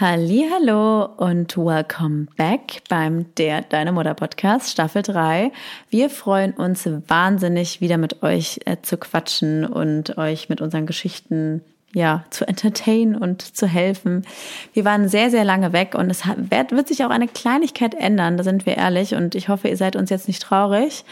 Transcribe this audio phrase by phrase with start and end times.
[0.00, 5.50] Hallo und welcome back beim Der Deine Mutter Podcast Staffel 3.
[5.90, 11.64] Wir freuen uns wahnsinnig wieder mit euch äh, zu quatschen und euch mit unseren Geschichten
[11.92, 14.24] ja, zu entertainen und zu helfen.
[14.72, 18.44] Wir waren sehr, sehr lange weg und es wird, sich auch eine Kleinigkeit ändern, da
[18.44, 21.04] sind wir ehrlich und ich hoffe, ihr seid uns jetzt nicht traurig,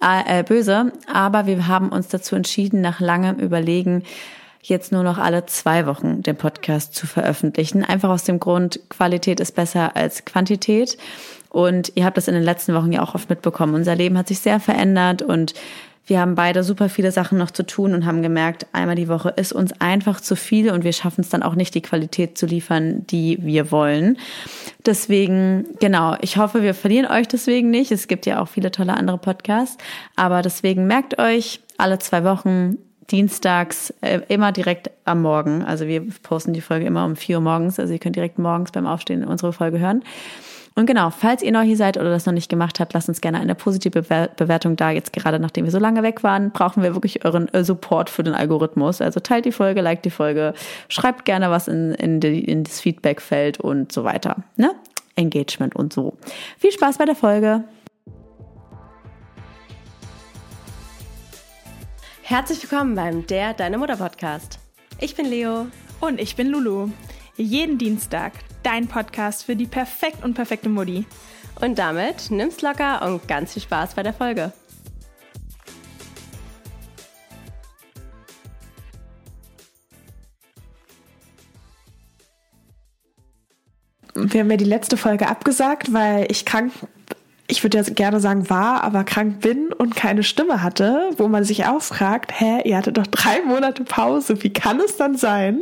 [0.00, 4.04] äh, äh böse, aber wir haben uns dazu entschieden, nach langem Überlegen,
[4.62, 7.84] jetzt nur noch alle zwei Wochen den Podcast zu veröffentlichen.
[7.84, 10.98] Einfach aus dem Grund, Qualität ist besser als Quantität.
[11.50, 13.74] Und ihr habt das in den letzten Wochen ja auch oft mitbekommen.
[13.74, 15.54] Unser Leben hat sich sehr verändert und
[16.08, 19.28] wir haben beide super viele Sachen noch zu tun und haben gemerkt, einmal die Woche
[19.28, 22.46] ist uns einfach zu viel und wir schaffen es dann auch nicht, die Qualität zu
[22.46, 24.16] liefern, die wir wollen.
[24.86, 27.92] Deswegen, genau, ich hoffe, wir verlieren euch deswegen nicht.
[27.92, 29.76] Es gibt ja auch viele tolle andere Podcasts,
[30.16, 32.78] aber deswegen merkt euch, alle zwei Wochen
[33.10, 35.64] dienstags äh, immer direkt am Morgen.
[35.64, 37.78] Also wir posten die Folge immer um vier Uhr morgens.
[37.78, 40.02] Also ihr könnt direkt morgens beim Aufstehen unsere Folge hören.
[40.78, 43.20] Und genau, falls ihr neu hier seid oder das noch nicht gemacht habt, lasst uns
[43.20, 44.02] gerne eine positive
[44.36, 44.92] Bewertung da.
[44.92, 48.22] Jetzt gerade nachdem wir so lange weg waren, brauchen wir wirklich euren äh, Support für
[48.22, 49.00] den Algorithmus.
[49.00, 50.54] Also teilt die Folge, liked die Folge,
[50.88, 54.36] schreibt gerne was in, in, die, in das Feedbackfeld und so weiter.
[54.56, 54.70] Ne?
[55.16, 56.16] Engagement und so.
[56.58, 57.64] Viel Spaß bei der Folge.
[62.28, 64.58] Herzlich willkommen beim Der Deine Mutter Podcast.
[65.00, 65.68] Ich bin Leo.
[65.98, 66.90] Und ich bin Lulu.
[67.38, 71.06] Jeden Dienstag dein Podcast für die perfekt und perfekte Mutti.
[71.58, 74.52] Und damit nimm's locker und ganz viel Spaß bei der Folge.
[84.14, 86.74] Wir haben ja die letzte Folge abgesagt, weil ich krank
[87.50, 91.44] ich würde ja gerne sagen war, aber krank bin und keine Stimme hatte, wo man
[91.44, 95.60] sich auch fragt, hä, ihr hattet doch drei Monate Pause, wie kann es dann sein?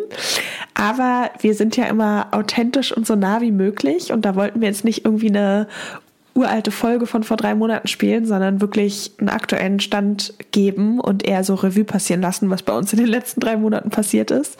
[0.74, 4.66] Aber wir sind ja immer authentisch und so nah wie möglich und da wollten wir
[4.66, 5.68] jetzt nicht irgendwie eine
[6.34, 11.44] uralte Folge von vor drei Monaten spielen, sondern wirklich einen aktuellen Stand geben und eher
[11.44, 14.58] so Revue passieren lassen, was bei uns in den letzten drei Monaten passiert ist.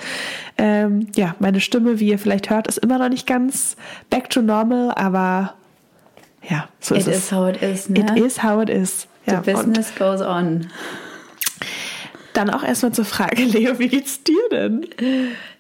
[0.57, 3.77] Ähm, ja, meine Stimme, wie ihr vielleicht hört, ist immer noch nicht ganz
[4.11, 5.55] back to normal, aber
[6.49, 7.17] ja, so ist it es.
[7.17, 8.01] It is how it is, ne?
[8.01, 9.07] It is how it is.
[9.27, 10.69] Ja, The business goes on.
[12.33, 14.87] Dann auch erstmal zur Frage, Leo, wie geht's dir denn?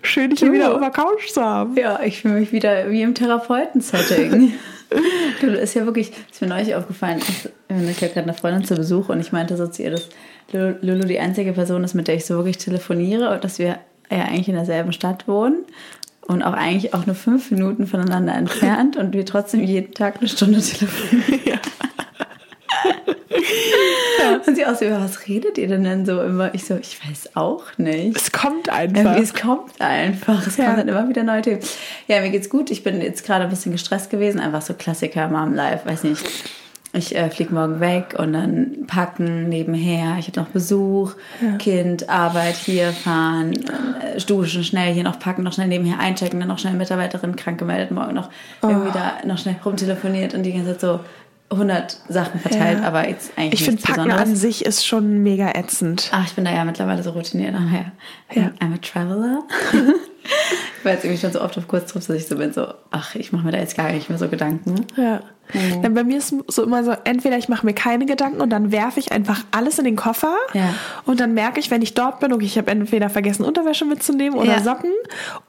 [0.02, 1.76] Schön, dich hier wieder auf der Couch zu haben.
[1.76, 4.52] Ja, ich fühle mich wieder wie im Therapeuten-Setting.
[5.40, 8.74] du, ist ja wirklich, ist mir neulich aufgefallen, ich, ich hatte gerade eine Freundin zu
[8.74, 10.08] Besuch und ich meinte so zu ihr, dass
[10.52, 13.78] Lulu die einzige Person ist, mit der ich so wirklich telefoniere und dass wir
[14.10, 15.64] ja eigentlich in derselben Stadt wohnen
[16.26, 20.28] und auch eigentlich auch nur fünf Minuten voneinander entfernt und wir trotzdem jeden Tag eine
[20.28, 21.40] Stunde telefonieren.
[21.46, 21.60] Ja.
[24.18, 24.40] ja.
[24.46, 26.54] Und sie auch so, was redet ihr denn denn so immer?
[26.54, 28.16] Ich so, ich weiß auch nicht.
[28.16, 29.04] Es kommt einfach.
[29.04, 30.46] Irgendwie, es kommt einfach.
[30.46, 30.64] Es ja.
[30.64, 31.60] kommen dann immer wieder neue Themen.
[32.08, 32.70] Ja, mir geht's gut.
[32.70, 34.40] Ich bin jetzt gerade ein bisschen gestresst gewesen.
[34.40, 36.24] Einfach so Klassiker, Mom Life, weiß nicht
[36.96, 40.16] ich äh, fliege morgen weg und dann packen nebenher.
[40.18, 41.56] Ich habe noch Besuch, ja.
[41.58, 46.48] Kind, Arbeit, hier fahren, äh, duschen, schnell hier noch packen, noch schnell nebenher einchecken, dann
[46.48, 48.30] noch schnell Mitarbeiterin krank gemeldet, morgen noch
[48.62, 48.68] oh.
[48.68, 51.00] irgendwie da noch schnell rumtelefoniert und die ganze Zeit so
[51.50, 52.86] 100 Sachen verteilt, ja.
[52.86, 54.30] aber jetzt eigentlich Ich finde, Packen Besonderes.
[54.30, 56.10] an sich ist schon mega ätzend.
[56.12, 57.54] Ach, ich bin da ja mittlerweile so routiniert.
[57.54, 57.92] Ja.
[58.42, 58.50] ja.
[58.60, 59.42] I'm a traveler.
[60.78, 63.14] ich war jetzt irgendwie schon so oft auf Kurztrips, dass ich so bin, so, ach,
[63.14, 64.86] ich mache mir da jetzt gar nicht mehr so Gedanken.
[64.96, 65.20] Ja.
[65.52, 65.82] Mhm.
[65.82, 68.72] Denn bei mir ist so immer so, entweder ich mache mir keine Gedanken und dann
[68.72, 70.74] werfe ich einfach alles in den Koffer ja.
[71.04, 74.36] und dann merke ich, wenn ich dort bin, okay, ich habe entweder vergessen, Unterwäsche mitzunehmen
[74.36, 74.60] oder ja.
[74.60, 74.90] Socken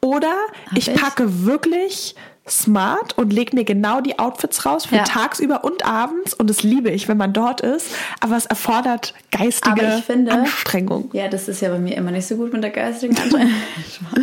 [0.02, 0.36] oder
[0.76, 2.16] ich, ich packe wirklich
[2.50, 5.04] smart und lege mir genau die Outfits raus für ja.
[5.04, 7.88] tagsüber und abends und das liebe ich, wenn man dort ist,
[8.20, 11.10] aber es erfordert geistige finde, Anstrengung.
[11.14, 13.54] Ja, das ist ja bei mir immer nicht so gut mit der geistigen Anstrengung.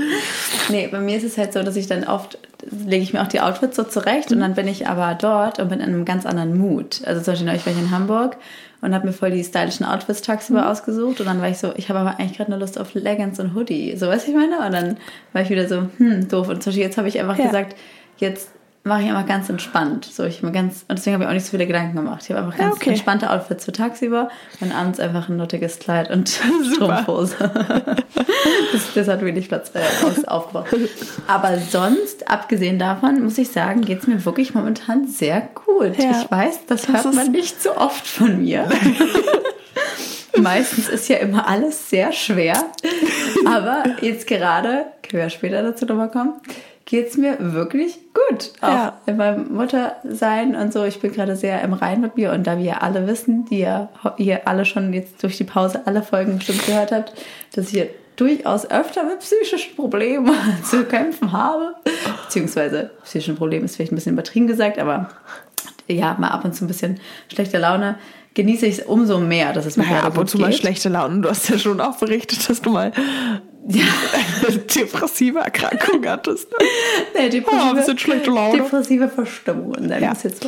[0.68, 2.38] nee, bei mir ist es halt so, dass ich dann oft
[2.70, 4.36] lege ich mir auch die Outfits so zurecht mhm.
[4.36, 7.02] und dann bin ich aber dort und bin in einem ganz anderen Mood.
[7.04, 8.36] Also zum Beispiel, ich war hier in Hamburg
[8.80, 10.68] und habe mir voll die stylischen Outfits tagsüber mhm.
[10.68, 13.40] ausgesucht und dann war ich so, ich habe aber eigentlich gerade eine Lust auf Leggings
[13.40, 14.96] und Hoodie, so was ich meine und dann
[15.32, 17.46] war ich wieder so, hm, doof und zum Beispiel jetzt habe ich einfach ja.
[17.46, 17.76] gesagt,
[18.18, 18.50] jetzt
[18.84, 20.04] mache ich immer ganz entspannt.
[20.04, 22.22] So, ich immer ganz, und deswegen habe ich auch nicht so viele Gedanken gemacht.
[22.24, 22.90] Ich habe einfach ganz ja, okay.
[22.90, 24.28] entspannte Outfits für tagsüber
[24.60, 26.28] und abends einfach ein nuttiges Kleid und
[26.74, 27.36] Strumpfhose.
[28.72, 30.66] das, das, hat wenig Platz äh, aus, aufgebaut.
[31.26, 35.96] Aber sonst, abgesehen davon, muss ich sagen, geht es mir wirklich momentan sehr gut.
[35.96, 36.20] Ja.
[36.20, 38.68] Ich weiß, das, das hört man nicht so oft von mir.
[40.36, 42.56] Meistens ist ja immer alles sehr schwer.
[43.46, 46.34] Aber jetzt gerade, können wir später dazu nochmal kommen,
[46.84, 48.52] geht es mir wirklich gut.
[48.60, 49.00] Auch ja.
[49.06, 50.84] beim Muttersein und so.
[50.84, 53.88] Ich bin gerade sehr im Rein mit mir und da wir alle wissen, die ja
[54.18, 57.14] ihr alle schon jetzt durch die Pause alle Folgen bestimmt gehört habt,
[57.54, 60.30] dass ich durchaus öfter mit psychischen Problemen
[60.62, 61.74] zu kämpfen habe.
[62.24, 65.08] Beziehungsweise psychischen Problemen ist vielleicht ein bisschen übertrieben gesagt, aber
[65.88, 67.96] ja, mal ab und zu ein bisschen schlechte Laune
[68.34, 71.20] genieße ich es umso mehr, dass es mir Naja, ab und zu mal schlechte Laune.
[71.20, 72.92] Du hast ja schon auch berichtet, dass du mal
[73.66, 76.48] eine depressive Erkrankung hattest.
[77.16, 78.58] Nee, depressive, Oh, ein bisschen schlechte Laune.
[78.62, 79.72] depressive Verstimmung.
[79.72, 80.12] Und dann Ja.
[80.22, 80.46] jetzt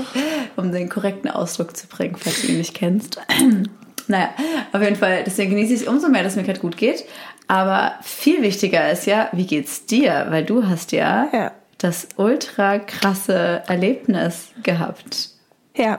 [0.57, 3.19] um den korrekten Ausdruck zu bringen, falls du ihn nicht kennst.
[4.09, 4.31] naja,
[4.73, 7.05] auf jeden Fall, deswegen genieße ich es umso mehr, dass es mir gerade gut geht.
[7.49, 10.27] Aber viel wichtiger ist ja, wie geht's dir?
[10.31, 11.53] Weil du hast ja, Ja.
[11.79, 15.31] das ultra krasse Erlebnis gehabt.
[15.77, 15.99] Ja,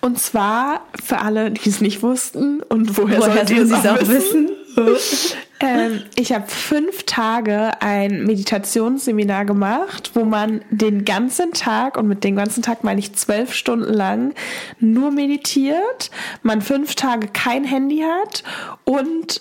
[0.00, 4.08] und zwar für alle, die es nicht wussten und woher, Woher sollen auch es auch
[4.08, 4.50] wissen?
[4.74, 5.36] wissen?
[5.62, 12.24] Ähm, ich habe fünf Tage ein Meditationsseminar gemacht, wo man den ganzen Tag, und mit
[12.24, 14.34] dem ganzen Tag meine ich zwölf Stunden lang,
[14.80, 16.10] nur meditiert,
[16.42, 18.42] man fünf Tage kein Handy hat
[18.84, 19.40] und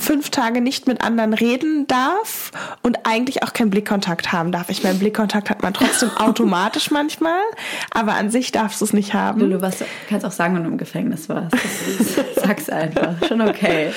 [0.00, 2.52] fünf Tage nicht mit anderen reden darf
[2.82, 4.70] und eigentlich auch keinen Blickkontakt haben darf.
[4.70, 7.40] Ich meine, Blickkontakt hat man trotzdem automatisch manchmal,
[7.90, 9.40] aber an sich darfst du es nicht haben.
[9.40, 11.56] Lulu, was, kannst auch sagen, wenn du im Gefängnis warst.
[12.36, 13.14] Sag's einfach.
[13.26, 13.92] Schon okay.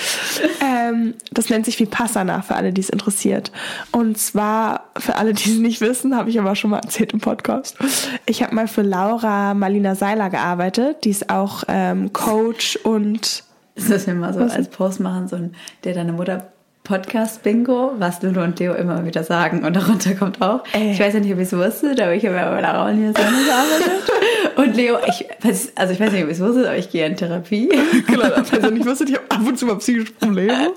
[0.61, 3.51] Ähm, das nennt sich Vipassana für alle, die es interessiert.
[3.91, 7.19] Und zwar, für alle, die es nicht wissen, habe ich aber schon mal erzählt im
[7.19, 7.77] Podcast.
[8.25, 11.03] Ich habe mal für Laura Marlina Seiler gearbeitet.
[11.05, 13.43] Die ist auch ähm, Coach und
[13.75, 16.53] Das müssen wir mal so als Post machen, so ein der deine Mutter
[16.83, 19.63] Podcast Bingo, was Lulu und Leo immer wieder sagen.
[19.63, 20.91] Und darunter kommt auch, Ey.
[20.91, 22.97] ich weiß ja nicht, ob ihr es wusstet, aber ich habe ja bei Laura und
[22.97, 24.11] hier gearbeitet.
[24.55, 27.05] Und Leo, ich weiß, also ich weiß nicht, ob ihr es wusstet, aber ich gehe
[27.07, 27.69] in Therapie.
[28.07, 30.73] genau, also ich wusste, ich habe ab und zu mal psychische Probleme.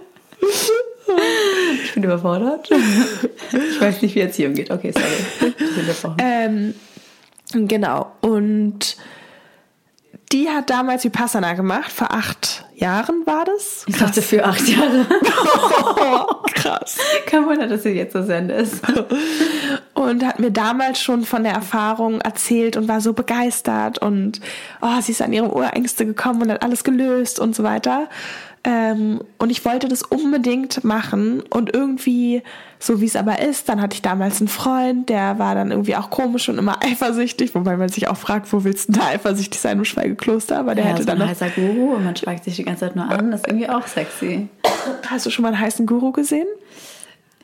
[1.84, 2.70] Ich bin überfordert.
[2.70, 4.70] Ich weiß nicht, wie Erziehung geht.
[4.70, 5.52] Okay, sorry.
[5.58, 6.16] Ich bin unterbrochen.
[6.18, 6.74] Ähm,
[7.68, 8.12] genau.
[8.22, 8.96] Und
[10.32, 11.92] die hat damals Vipassana gemacht.
[11.92, 13.84] Vor acht Jahren war das.
[13.86, 15.06] Ich dachte für acht Jahre.
[16.54, 16.98] krass.
[17.24, 18.82] Kein Wunder, dass sie jetzt so Sende ist.
[19.94, 24.40] und hat mir damals schon von der Erfahrung erzählt und war so begeistert und
[24.82, 28.08] oh, sie ist an ihre Urängste gekommen und hat alles gelöst und so weiter.
[28.68, 32.42] Ähm, und ich wollte das unbedingt machen und irgendwie,
[32.80, 35.94] so wie es aber ist, dann hatte ich damals einen Freund, der war dann irgendwie
[35.94, 39.08] auch komisch und immer eifersüchtig, wobei man sich auch fragt, wo willst du denn da
[39.08, 42.04] eifersüchtig sein im Schweigekloster, aber der Ja, hätte so dann ein noch, heißer Guru und
[42.04, 43.30] man schweigt sich die ganze Zeit nur an.
[43.30, 44.48] Das ist irgendwie auch sexy.
[45.08, 46.48] hast du schon mal einen heißen Guru gesehen?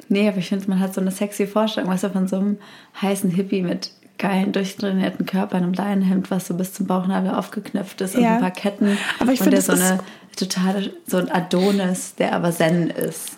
[0.09, 2.59] Nee, aber ich finde, man hat so eine sexy Vorstellung, weißt du, von so einem
[3.01, 8.15] heißen Hippie mit geilen, durchtrainierten Körper, einem Leinenhemd, was so bis zum Bauchnabel aufgeknöpft ist
[8.17, 8.35] und Ja.
[8.35, 8.99] ein paar Ketten.
[9.21, 10.01] Aber ich und finde, so eine
[10.37, 13.37] totale, so ein Adonis, der aber Zen ist.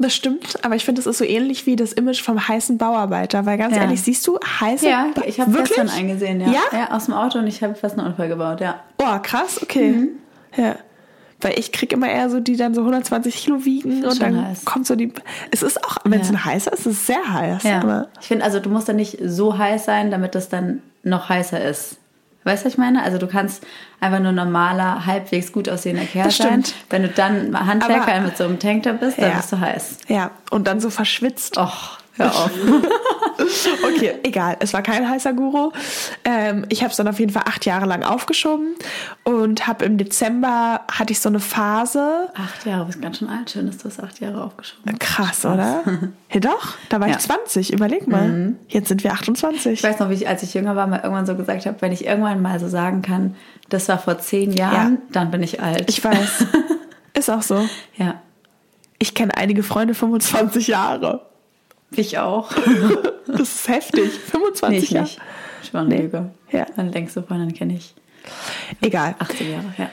[0.00, 3.46] Das stimmt, aber ich finde, es ist so ähnlich wie das Image vom heißen Bauarbeiter,
[3.46, 3.82] weil ganz Ja.
[3.82, 6.52] ehrlich, siehst du heiße Ja, Ba- ich habe gestern eingesehen, ja.
[6.72, 6.92] Ja?
[6.92, 8.80] aus dem Auto und ich habe fast einen Unfall gebaut, ja.
[8.98, 9.90] Oh, krass, okay.
[9.90, 10.08] Mhm.
[10.56, 10.76] Ja.
[11.40, 14.64] Weil ich krieg immer eher so, die dann so 120 Kilo wiegen und dann heiß.
[14.64, 15.12] kommt so die.
[15.52, 16.34] Es ist auch, wenn es Ja.
[16.34, 17.62] ein heißer ist, ist es sehr heiß.
[17.64, 18.06] Ja.
[18.20, 21.62] Ich finde, also du musst dann nicht so heiß sein, damit es dann noch heißer
[21.64, 21.96] ist.
[22.48, 23.02] Weißt du, was ich meine?
[23.02, 23.64] Also du kannst
[24.00, 26.64] einfach nur normaler, halbwegs gut aussehender Kerl sein.
[26.90, 29.36] Wenn du dann Handwerker mit so einem Tanktop bist, dann Ja.
[29.36, 29.98] bist du heiß.
[30.08, 31.58] ja, und dann so verschwitzt.
[31.58, 32.50] Och, hör auf.
[33.38, 34.56] Okay, egal.
[34.60, 35.70] Es war kein heißer Guru.
[36.24, 38.74] Ähm, ich habe es dann auf jeden Fall acht Jahre lang aufgeschoben
[39.24, 42.28] und habe im Dezember hatte ich so eine Phase.
[42.34, 43.50] acht Jahre, du bist ganz schön alt.
[43.50, 45.00] Schön, dass du das acht Jahre aufgeschoben hast.
[45.00, 45.82] Krass, oder?
[46.30, 46.74] Ja, doch.
[46.90, 47.14] Da war Ja.
[47.14, 47.18] Mhm.
[47.20, 47.72] ich 20.
[47.72, 48.54] Überleg mal.
[48.68, 49.72] Jetzt sind wir 28.
[49.72, 51.90] Ich weiß noch, wie ich, als ich jünger war, mal irgendwann so gesagt habe, wenn
[51.92, 53.34] ich irgendwann mal so sagen kann,
[53.70, 55.00] das war vor zehn Jahren, Ja.
[55.12, 55.84] dann bin ich alt.
[55.88, 56.44] Ich weiß.
[57.14, 57.66] Ist auch so.
[57.96, 58.20] ja,
[58.98, 61.22] Ich kenne einige Freunde 25 Jahre.
[61.90, 62.50] Ich auch.
[63.30, 64.10] Das ist heftig.
[64.10, 65.04] 25 nee, Jahre.
[65.04, 65.20] nicht.
[65.62, 66.00] Ich war eine Nee.
[66.00, 66.30] Lüge.
[66.50, 66.64] Ja.
[66.76, 67.94] Meine längste Freundin kenne ich.
[68.80, 69.14] Egal.
[69.18, 69.90] 18 Jahre, ja.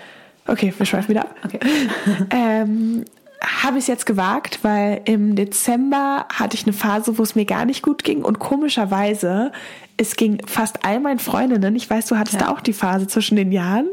[0.48, 1.36] Okay, wir schweifen wieder ab.
[1.44, 1.60] Okay.
[2.32, 3.04] Ähm,
[3.44, 7.44] habe ich es jetzt gewagt, weil im Dezember hatte ich eine Phase, wo es mir
[7.46, 9.52] gar nicht gut ging und komischerweise
[9.98, 12.48] es ging fast all meinen Freundinnen, ich weiß, du hattest Ja.
[12.48, 13.88] da auch die Phase zwischen den Jahren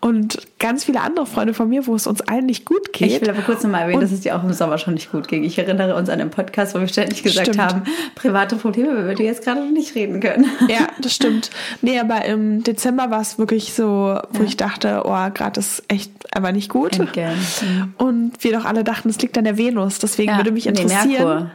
[0.00, 3.10] und ganz viele andere Freunde von mir, wo es uns allen nicht gut geht.
[3.10, 5.10] Ich will aber kurz nochmal erwähnen, Und- dass es dir auch im Sommer schon nicht
[5.10, 5.42] gut ging.
[5.42, 7.58] Ich erinnere uns an den Podcast, wo wir ständig gesagt Stimmt.
[7.60, 7.82] haben,
[8.14, 10.46] private Probleme, über die wir jetzt gerade noch nicht reden können.
[10.68, 11.50] Ja, das stimmt.
[11.82, 16.12] Nee, aber im Dezember war es wirklich so, wo ich dachte, oh, gerade ist echt
[16.36, 16.98] aber nicht gut.
[16.98, 17.94] Mhm.
[17.96, 19.98] Und wir doch alle dachten, es liegt an der Venus.
[19.98, 21.08] Deswegen würde mich interessieren.
[21.08, 21.50] Nee, Merkur.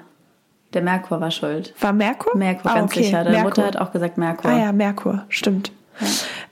[0.74, 1.74] Der Merkur war schuld.
[1.80, 2.36] War Merkur?
[2.36, 3.18] Merkur, Ah, ganz okay, sicher.
[3.24, 3.50] Deine Merkur.
[3.50, 4.50] Mutter hat auch gesagt Merkur.
[4.52, 5.72] Ah ja, Merkur, stimmt.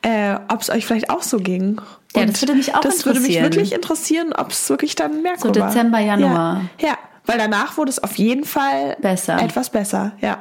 [0.03, 1.81] Äh, ob es euch vielleicht auch so ging.
[2.15, 3.43] Ja, Und das würde mich auch Das würde mich interessieren.
[3.53, 5.67] wirklich interessieren, ob es wirklich dann Merkur So war.
[5.69, 6.61] Dezember, Januar.
[6.79, 9.41] Ja, ja, weil danach wurde es auf jeden Fall Besser.
[9.41, 10.39] etwas besser, ja.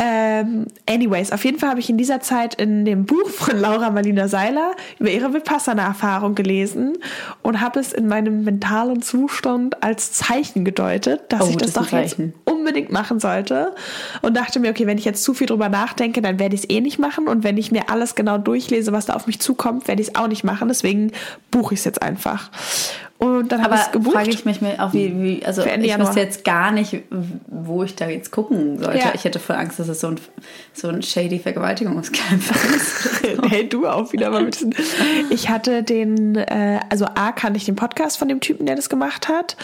[0.00, 3.90] Ähm, anyways, auf jeden Fall habe ich in dieser Zeit in dem Buch von Laura
[3.90, 6.98] Marlina Seiler über ihre Vipassana-Erfahrung gelesen
[7.42, 11.86] und habe es in meinem mentalen Zustand als Zeichen gedeutet, dass Oh, ich das, das
[11.86, 13.74] doch jetzt unbedingt machen sollte
[14.22, 16.70] und dachte mir, okay, wenn ich jetzt zu viel drüber nachdenke, dann werde ich es
[16.70, 19.88] eh nicht machen und wenn ich mir alles genau durchlese, was da auf mich zukommt,
[19.88, 20.68] werde ich es auch nicht machen.
[20.68, 21.10] Deswegen
[21.50, 22.50] buche ich es jetzt einfach.
[23.18, 24.14] Und dann habe ich es gebucht.
[24.14, 26.06] frage ich mich auch, wie, wie also ich Januar.
[26.06, 27.02] wüsste jetzt gar nicht,
[27.48, 28.98] wo ich da jetzt gucken sollte.
[28.98, 29.12] Ja.
[29.12, 30.20] Ich hätte voll Angst, dass es so ein,
[30.72, 32.42] so ein shady Vergewaltigungscamp
[32.76, 33.22] ist.
[33.48, 34.72] hey, du auch wieder mal mit diesen.
[35.30, 38.88] Ich hatte den, äh, also A kannte ich den Podcast von dem Typen, der das
[38.88, 39.56] gemacht hat.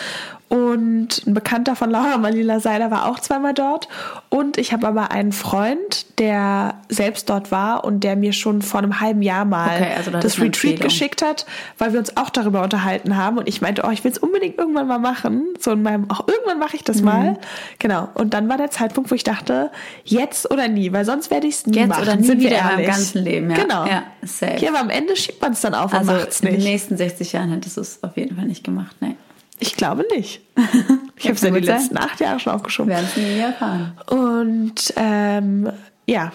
[0.48, 3.88] Und ein Bekannter von Laura Manila Seiler war auch zweimal dort.
[4.28, 8.78] Und ich habe aber einen Freund, der selbst dort war und der mir schon vor
[8.78, 11.44] einem halben Jahr mal Okay, also da das Retreat geschickt hat,
[11.78, 13.38] weil wir uns auch darüber unterhalten haben.
[13.38, 15.44] Und ich meinte, oh, ich will es unbedingt irgendwann mal machen.
[15.58, 17.04] So in meinem, auch irgendwann mache ich das Mhm.
[17.04, 17.38] mal.
[17.80, 18.08] Genau.
[18.14, 19.72] Und dann war der Zeitpunkt, wo ich dachte,
[20.04, 22.02] jetzt oder nie, weil sonst werde ich es nie Jetzt machen.
[22.02, 23.56] oder nie sind wieder in meinem ganzen Leben, ja.
[23.56, 23.86] Genau.
[23.86, 24.58] Ja, safe.
[24.58, 26.64] Ja, aber am Ende schiebt man es dann auf Also und macht's in den nicht.
[26.64, 28.94] nächsten 60 Jahren hättest du es auf jeden Fall nicht gemacht.
[29.00, 29.16] Nee.
[29.58, 30.40] Ich glaube nicht.
[31.16, 31.78] Ich habe es ja kann die sein.
[31.78, 32.90] letzten acht Jahre schon Wir aufgeschoben.
[32.90, 33.96] werden es nie erfahren.
[34.10, 35.70] Und ähm,
[36.06, 36.32] ja,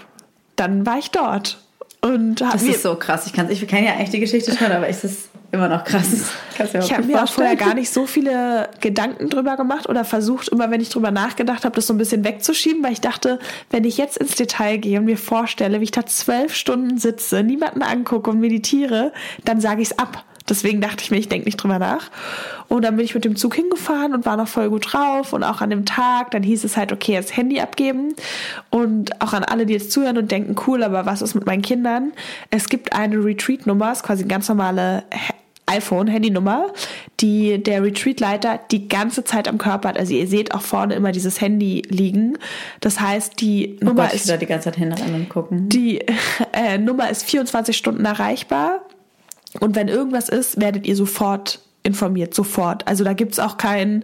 [0.56, 1.60] dann war ich dort.
[2.02, 3.28] Und Das ist so krass.
[3.28, 6.08] Ich, kann's- ich kenne ja eigentlich die Geschichte schon, aber es ist immer noch krass.
[6.58, 10.72] Ich habe mir auch vorher gar nicht so viele Gedanken drüber gemacht oder versucht, immer
[10.72, 13.38] wenn ich drüber nachgedacht habe, das so ein bisschen wegzuschieben, weil ich dachte,
[13.70, 17.44] wenn ich jetzt ins Detail gehe und mir vorstelle, wie ich da zwölf Stunden sitze,
[17.44, 19.12] niemanden angucke und meditiere,
[19.44, 20.24] dann sage ich es ab.
[20.50, 22.10] Deswegen dachte ich mir, ich denke nicht drüber nach.
[22.68, 25.34] Und dann bin ich mit dem Zug hingefahren und war noch voll gut drauf.
[25.34, 28.16] Und auch an dem Tag, dann hieß es halt, okay, jetzt Handy abgeben.
[28.70, 31.62] Und auch an alle, die jetzt zuhören und denken, cool, aber was ist mit meinen
[31.62, 32.14] Kindern?
[32.50, 35.04] Es gibt eine Retreat-Nummer, ist quasi eine ganz normale
[35.70, 36.74] iPhone, Handynummer,
[37.20, 40.00] die der Retreat-Leiter die ganze Zeit am Körper hat.
[40.00, 42.38] Also ihr seht auch vorne immer dieses Handy liegen.
[42.80, 45.70] Das heißt, die Oh Nummer Gott, ist die ganze Zeit hinrennen und gucken.
[45.70, 46.02] die
[46.54, 48.82] äh, Nummer ist 24 Stunden erreichbar.
[49.60, 52.88] Und wenn irgendwas ist, werdet ihr sofort informiert, sofort.
[52.88, 54.04] Also da gibt's auch kein,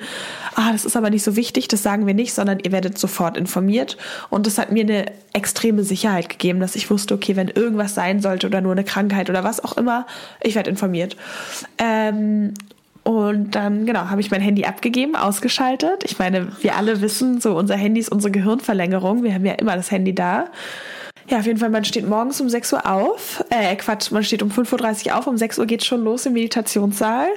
[0.55, 3.37] ah, das ist aber nicht so wichtig, das sagen wir nicht, sondern ihr werdet sofort
[3.37, 3.97] informiert.
[4.29, 8.21] Und das hat mir eine extreme Sicherheit gegeben, dass ich wusste, okay, wenn irgendwas sein
[8.21, 10.07] sollte oder nur eine Krankheit oder was auch immer,
[10.41, 11.17] ich werde informiert.
[11.77, 12.53] Ähm,
[13.03, 16.03] und dann, genau, habe ich mein Handy abgegeben, ausgeschaltet.
[16.05, 19.23] Ich meine, wir alle wissen, so unser Handy ist unsere Gehirnverlängerung.
[19.23, 20.45] Wir haben ja immer das Handy da.
[21.27, 23.43] Ja, auf jeden Fall, man steht morgens um 6 Uhr auf.
[23.49, 26.33] Äh, Quatsch, man steht um 5.30 Uhr auf, um 6 Uhr geht's schon los im
[26.33, 27.29] Meditationssaal.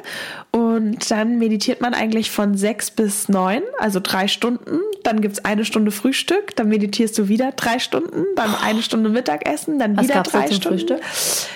[0.50, 4.80] Und dann meditiert man eigentlich von 6 bis 9, also drei Stunden.
[5.04, 9.78] Dann gibt's eine Stunde Frühstück, dann meditierst du wieder drei Stunden, dann eine Stunde Mittagessen,
[9.78, 10.80] dann Was wieder drei Stunden.
[10.80, 11.00] Frühstück?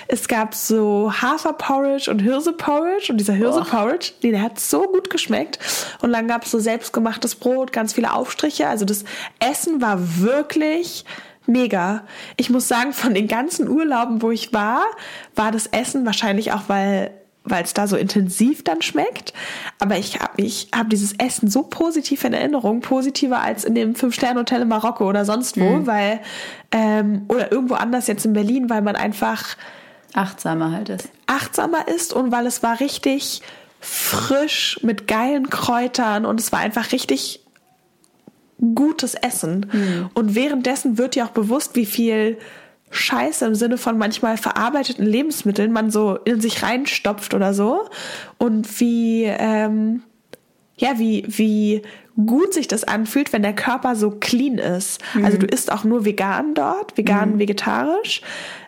[0.07, 5.59] Es gab so Haferporridge und Hirseporridge und dieser Hirseporridge, nee, der hat so gut geschmeckt.
[6.01, 8.67] Und dann gab's so selbstgemachtes Brot, ganz viele Aufstriche.
[8.67, 9.03] Also das
[9.39, 11.05] Essen war wirklich
[11.45, 12.03] mega.
[12.37, 14.83] Ich muss sagen, von den ganzen Urlauben, wo ich war,
[15.35, 17.11] war das Essen wahrscheinlich auch, weil
[17.45, 19.33] weil es da so intensiv dann schmeckt.
[19.79, 23.95] Aber ich habe ich hab dieses Essen so positiv in Erinnerung, positiver als in dem
[23.95, 26.21] Fünf-Sterne-Hotel in Marokko oder sonst wo, weil
[26.71, 29.57] ähm, oder irgendwo anders jetzt in Berlin, weil man einfach
[30.13, 31.09] Achtsamer halt ist.
[31.27, 33.41] achtsamer ist und weil es war richtig
[33.81, 37.42] frisch mit geilen Kräutern und es war einfach richtig
[38.75, 39.65] gutes Essen.
[40.13, 42.37] Und währenddessen wird dir auch bewusst, wie viel
[42.93, 47.89] Scheiße im Sinne von manchmal verarbeiteten Lebensmitteln man so in sich reinstopft oder so.
[48.37, 50.03] Und wie, ähm,
[50.77, 51.81] ja, wie, wie
[52.15, 55.01] gut sich das anfühlt, wenn der Körper so clean ist.
[55.23, 58.21] Also du isst auch nur vegan dort, vegan, vegetarisch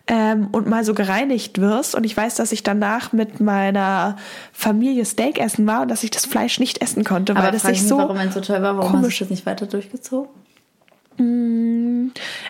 [0.08, 1.94] ähm, und mal so gereinigt wirst.
[1.94, 4.16] Und ich weiß, dass ich danach mit meiner
[4.52, 7.62] Familie Steak essen war und dass ich das Fleisch nicht essen konnte, weil Aber das
[7.62, 9.46] frag sich mich, so warum es so toll war, warum komisch- hast du das nicht
[9.46, 10.30] weiter durchgezogen?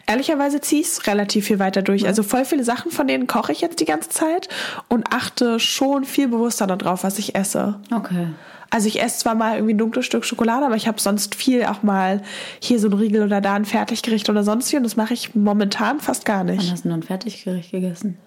[0.08, 2.08] Ehrlicherweise ziehe ich es relativ viel weiter durch.
[2.08, 4.50] Also voll viele Sachen von denen koche ich jetzt die ganze Zeit
[4.90, 7.80] und achte schon viel bewusster darauf, was ich esse.
[7.94, 8.28] Okay.
[8.70, 11.66] Also ich esse zwar mal irgendwie ein dunkles Stück Schokolade, aber ich habe sonst viel
[11.66, 12.22] auch mal
[12.60, 15.36] hier so ein Riegel oder da ein Fertiggericht oder sonst wie und das mache ich
[15.36, 16.72] momentan fast gar Wann nicht.
[16.72, 18.18] hast du noch ein Fertiggericht gegessen?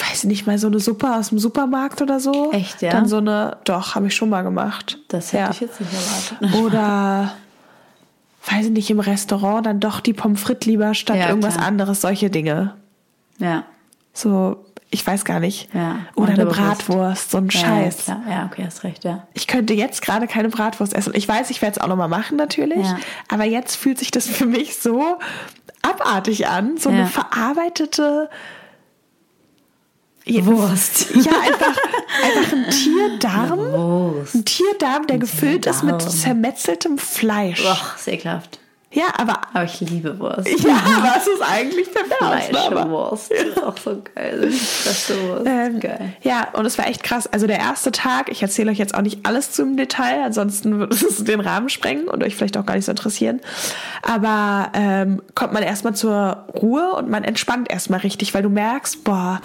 [0.00, 2.52] Weiß nicht mal so eine Suppe aus dem Supermarkt oder so.
[2.52, 2.90] Echt, ja?
[2.90, 4.98] Dann so eine, doch, habe ich schon mal gemacht.
[5.08, 5.50] Das hätte ja.
[5.50, 6.54] ich jetzt nicht erwartet.
[6.64, 7.32] Oder
[8.50, 11.66] weiß ich nicht, im Restaurant dann doch die Pommes frites lieber statt Ja, irgendwas klar.
[11.66, 12.74] anderes, solche Dinge.
[13.38, 13.64] Ja.
[14.12, 15.68] So, ich weiß gar nicht.
[15.74, 16.46] Ja, Oder eine.
[16.46, 18.06] Bratwurst, so ein Scheiß.
[18.06, 19.26] Ja, ja, okay, hast recht, ja.
[19.34, 21.12] Ich könnte jetzt gerade keine Bratwurst essen.
[21.14, 22.86] Ich weiß, ich werde es auch nochmal machen natürlich.
[22.86, 22.98] Ja.
[23.28, 25.18] Aber jetzt fühlt sich das für mich so
[25.82, 26.78] abartig an.
[26.78, 28.30] So eine verarbeitete
[30.26, 31.10] Wurst.
[31.14, 31.76] Ja, einfach,
[32.22, 34.24] einfach ein Tierdarm.
[34.34, 37.62] Ein Tierdarm, der gefüllt ist mit zermetzeltem Fleisch.
[37.62, 38.58] Boah, ist ekelhaft.
[38.90, 39.40] Ja, aber.
[39.52, 40.48] Aber ich liebe Wurst.
[40.64, 43.30] Ja, aber es ist eigentlich aber- Fleischwurst.
[43.30, 44.38] Das ist auch so geil.
[44.40, 45.46] Beste Wurst.
[45.46, 46.14] Ähm, geil.
[46.22, 47.26] Ja, und es war echt krass.
[47.30, 50.94] Also der erste Tag, ich erzähle euch jetzt auch nicht alles zum Detail, ansonsten würde
[50.94, 53.40] es den Rahmen sprengen und euch vielleicht auch gar nicht so interessieren.
[54.02, 59.04] Aber ähm, kommt man erstmal zur Ruhe und man entspannt erstmal richtig, weil du merkst,
[59.04, 59.42] boah,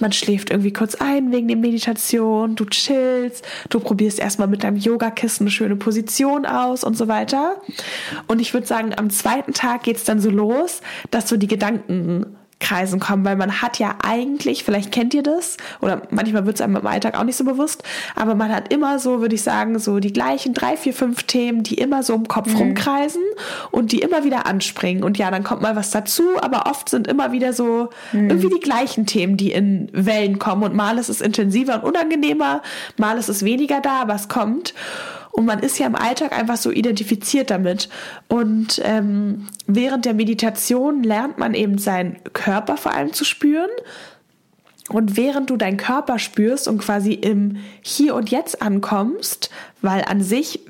[0.00, 4.76] man schläft irgendwie kurz ein wegen der Meditation, du chillst, du probierst erstmal mit deinem
[4.76, 7.60] Yogakissen eine schöne Position aus und so weiter.
[8.26, 10.80] Und ich würde sagen, am zweiten Tag geht's dann so los,
[11.10, 15.56] dass so die Gedanken Kreisen kommen, weil man hat ja eigentlich, vielleicht kennt ihr das,
[15.80, 17.82] oder manchmal wird es einem im Alltag auch nicht so bewusst,
[18.14, 21.62] aber man hat immer so, würde ich sagen, so die gleichen drei, vier, fünf Themen,
[21.62, 23.22] die immer so im Kopf rumkreisen
[23.70, 25.02] und die immer wieder anspringen.
[25.02, 28.60] Und ja, dann kommt mal was dazu, aber oft sind immer wieder so irgendwie die
[28.60, 30.62] gleichen Themen, die in Wellen kommen.
[30.62, 32.62] Und mal ist es intensiver und unangenehmer,
[32.96, 34.74] mal ist es weniger da, aber es kommt.
[35.32, 37.88] Und man ist ja im Alltag einfach so identifiziert damit.
[38.28, 43.70] Und ähm, während der Meditation lernt man eben seinen Körper vor allem zu spüren.
[44.88, 49.50] Und während du deinen Körper spürst und quasi im Hier und Jetzt ankommst,
[49.82, 50.60] weil an sich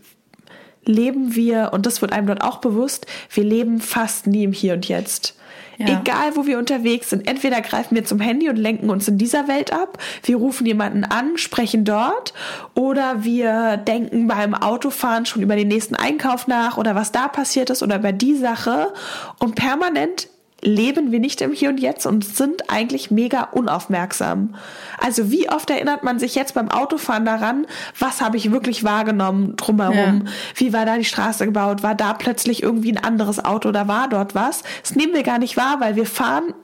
[0.84, 4.74] leben wir, und das wird einem dort auch bewusst, wir leben fast nie im Hier
[4.74, 5.39] und Jetzt.
[5.86, 9.48] Egal, wo wir unterwegs sind, entweder greifen wir zum Handy und lenken uns in dieser
[9.48, 12.32] Welt ab, wir rufen jemanden an, sprechen dort,
[12.74, 17.70] oder wir denken beim Autofahren schon über den nächsten Einkauf nach oder was da passiert
[17.70, 18.92] ist oder über die Sache
[19.38, 20.28] und permanent
[20.62, 24.54] leben wir nicht im Hier und Jetzt und sind eigentlich mega unaufmerksam.
[24.98, 27.66] Also wie oft erinnert man sich jetzt beim Autofahren daran,
[27.98, 30.22] was habe ich wirklich wahrgenommen drumherum?
[30.24, 30.32] Ja.
[30.56, 31.82] Wie war da die Straße gebaut?
[31.82, 34.62] War da plötzlich irgendwie ein anderes Auto oder war dort was?
[34.82, 36.54] Das nehmen wir gar nicht wahr, weil wir fahren,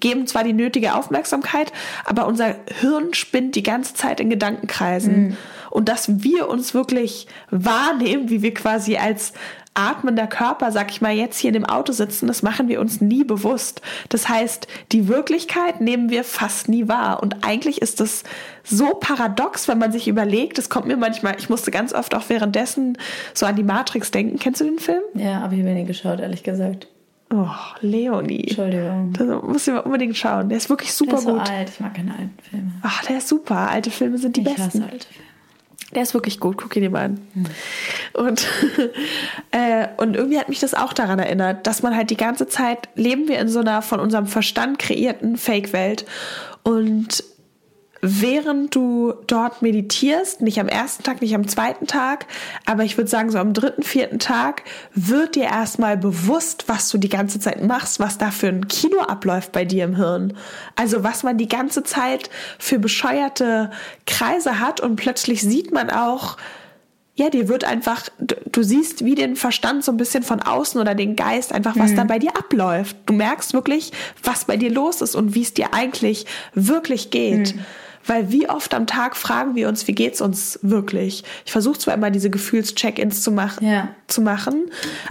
[0.00, 1.72] geben zwar die nötige Aufmerksamkeit,
[2.04, 5.36] aber unser Hirn spinnt die ganze Zeit in Gedankenkreisen.
[5.70, 9.32] Und dass wir uns wirklich wahrnehmen, wie wir quasi als
[9.74, 13.00] atmender Körper, sag ich mal, jetzt hier in dem Auto sitzen, das machen wir uns
[13.00, 13.80] nie bewusst.
[14.08, 17.22] Das heißt, die Wirklichkeit nehmen wir fast nie wahr.
[17.22, 18.24] Und eigentlich ist das
[18.64, 22.28] so paradox, wenn man sich überlegt, es kommt mir manchmal, ich musste ganz oft auch
[22.28, 22.98] währenddessen
[23.32, 24.38] so an die Matrix denken.
[24.38, 25.02] Kennst du den Film?
[25.14, 26.88] Ja, habe ich mir nie geschaut, ehrlich gesagt.
[27.32, 27.46] Oh,
[27.80, 28.48] Leonie.
[28.48, 29.12] Entschuldigung.
[29.12, 30.48] Das musst du mal unbedingt schauen.
[30.48, 31.48] Der ist wirklich super Der ist so gut.
[31.48, 31.68] alt.
[31.70, 32.72] Ich mag keine alten Filme.
[32.82, 33.70] Ach, der ist super.
[33.70, 34.64] Alte Filme sind die ich besten.
[34.64, 35.29] hasse alte Filme.
[35.94, 37.20] Der ist wirklich gut, guck ihn dir mal an.
[38.12, 38.46] Und,
[39.50, 42.88] äh, und irgendwie hat mich das auch daran erinnert, dass man halt die ganze Zeit
[42.94, 46.04] leben wir in so einer von unserem Verstand kreierten Fake-Welt.
[46.62, 47.24] Und
[48.02, 52.26] während du dort meditierst, nicht am ersten Tag, nicht am zweiten Tag,
[52.64, 54.62] aber ich würde sagen, so am dritten, vierten Tag,
[54.94, 59.00] wird dir erstmal bewusst, was du die ganze Zeit machst, was da für ein Kino
[59.00, 60.36] abläuft bei dir im Hirn.
[60.76, 63.70] Also was man die ganze Zeit für bescheuerte
[64.06, 66.36] Kreise hat und plötzlich sieht man auch,
[67.16, 70.80] ja, dir wird einfach, du, du siehst wie den Verstand so ein bisschen von außen
[70.80, 72.96] oder den Geist einfach, was da bei dir abläuft.
[73.04, 77.54] Du merkst wirklich, was bei dir los ist und wie es dir eigentlich wirklich geht.
[78.10, 81.22] Weil wie oft am Tag fragen wir uns, wie geht's uns wirklich?
[81.46, 83.90] Ich versuche zwar immer diese Gefühls-Check-ins zu machen, Ja.
[84.08, 84.64] zu machen,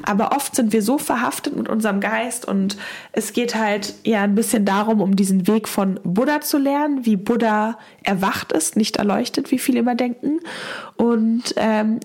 [0.03, 2.75] aber oft sind wir so verhaftet mit unserem Geist und
[3.13, 7.15] es geht halt ja ein bisschen darum, um diesen Weg von Buddha zu lernen, wie
[7.15, 10.41] Buddha erwacht ist, nicht erleuchtet, wie viele immer denken.
[10.97, 12.01] Und ähm,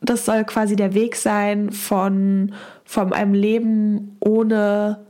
[0.00, 2.52] das soll quasi der Weg sein von,
[2.84, 5.00] von einem Leben ohne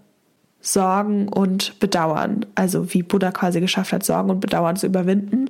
[0.61, 2.45] Sorgen und Bedauern.
[2.55, 5.49] Also wie Buddha quasi geschafft hat, Sorgen und Bedauern zu überwinden.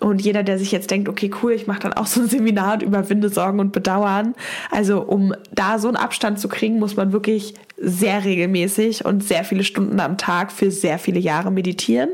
[0.00, 2.74] Und jeder, der sich jetzt denkt, okay, cool, ich mache dann auch so ein Seminar
[2.74, 4.34] und überwinde Sorgen und Bedauern.
[4.70, 9.44] Also um da so einen Abstand zu kriegen, muss man wirklich sehr regelmäßig und sehr
[9.44, 12.10] viele Stunden am Tag für sehr viele Jahre meditieren.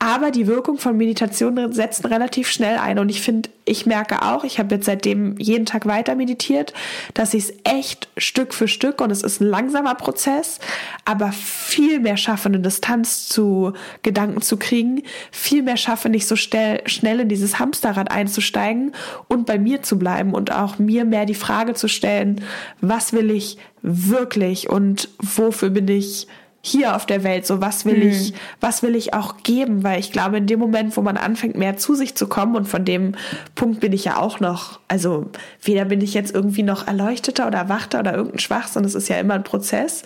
[0.00, 3.00] Aber die Wirkung von Meditation setzt relativ schnell ein.
[3.00, 6.72] Und ich finde, ich merke auch, ich habe jetzt seitdem jeden Tag weiter meditiert,
[7.14, 10.60] dass ich es echt Stück für Stück, und es ist ein langsamer Prozess,
[11.04, 13.72] aber viel mehr schaffe, eine Distanz zu
[14.04, 18.92] Gedanken zu kriegen, viel mehr schaffe, nicht so schnell, schnell in dieses Hamsterrad einzusteigen
[19.26, 22.40] und bei mir zu bleiben und auch mir mehr die Frage zu stellen,
[22.80, 26.28] was will ich wirklich und wofür bin ich
[26.60, 30.12] hier auf der Welt, so was will ich, was will ich auch geben, weil ich
[30.12, 33.14] glaube, in dem Moment, wo man anfängt, mehr zu sich zu kommen, und von dem
[33.54, 35.30] Punkt bin ich ja auch noch, also
[35.62, 39.18] weder bin ich jetzt irgendwie noch erleuchteter oder erwachter oder irgendein Schwachsinn, es ist ja
[39.18, 40.02] immer ein Prozess.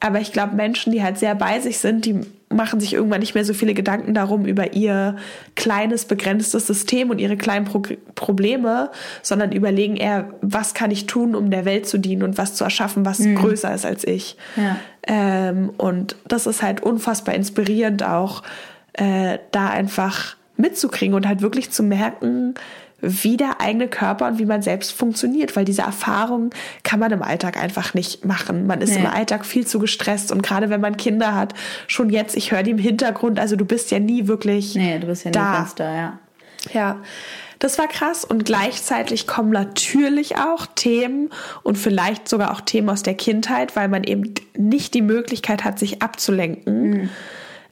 [0.00, 2.20] Aber ich glaube, Menschen, die halt sehr bei sich sind, die
[2.52, 5.16] machen sich irgendwann nicht mehr so viele Gedanken darum über ihr
[5.54, 7.82] kleines, begrenztes System und ihre kleinen Pro
[8.16, 8.90] Probleme,
[9.22, 12.64] sondern überlegen eher, was kann ich tun, um der Welt zu dienen und was zu
[12.64, 14.36] erschaffen, was größer ist als ich.
[14.56, 14.76] Ja.
[15.06, 18.42] Ähm, und das ist halt unfassbar inspirierend auch,
[18.94, 22.54] äh, da einfach mitzukriegen und halt wirklich zu merken,
[23.02, 26.50] wie der eigene Körper und wie man selbst funktioniert, weil diese Erfahrung
[26.82, 28.66] kann man im Alltag einfach nicht machen.
[28.66, 29.00] Man ist nee.
[29.00, 31.54] im Alltag viel zu gestresst und gerade wenn man Kinder hat,
[31.86, 35.06] schon jetzt, ich höre die im Hintergrund, also du bist ja nie wirklich Nee, du
[35.06, 35.50] bist ja da.
[35.50, 36.18] nie ganz da, ja.
[36.72, 36.96] Ja.
[37.58, 41.28] Das war krass und gleichzeitig kommen natürlich auch Themen
[41.62, 45.78] und vielleicht sogar auch Themen aus der Kindheit, weil man eben nicht die Möglichkeit hat,
[45.78, 46.90] sich abzulenken.
[46.90, 47.10] Mhm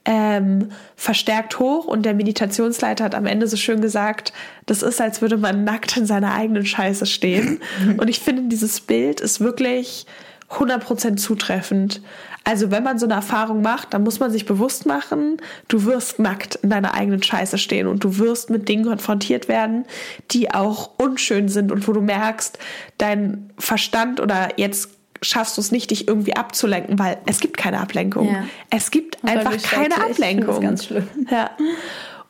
[0.09, 4.33] ähm, verstärkt hoch und der Meditationsleiter hat am Ende so schön gesagt,
[4.65, 7.61] das ist, als würde man nackt in seiner eigenen Scheiße stehen.
[7.99, 10.07] und ich finde, dieses Bild ist wirklich
[10.51, 12.01] 100% zutreffend.
[12.43, 15.37] Also wenn man so eine Erfahrung macht, dann muss man sich bewusst machen,
[15.69, 19.85] du wirst nackt in deiner eigenen Scheiße stehen und du wirst mit Dingen konfrontiert werden,
[20.31, 22.59] die auch unschön sind und wo du merkst,
[22.97, 24.89] dein Verstand oder jetzt
[25.23, 28.29] schaffst du es nicht, dich irgendwie abzulenken, weil es gibt keine Ablenkung.
[28.33, 28.45] Ja.
[28.71, 30.47] Es gibt das einfach keine Ablenkung.
[30.47, 31.09] Das ist ganz schlimm.
[31.31, 31.51] Ja.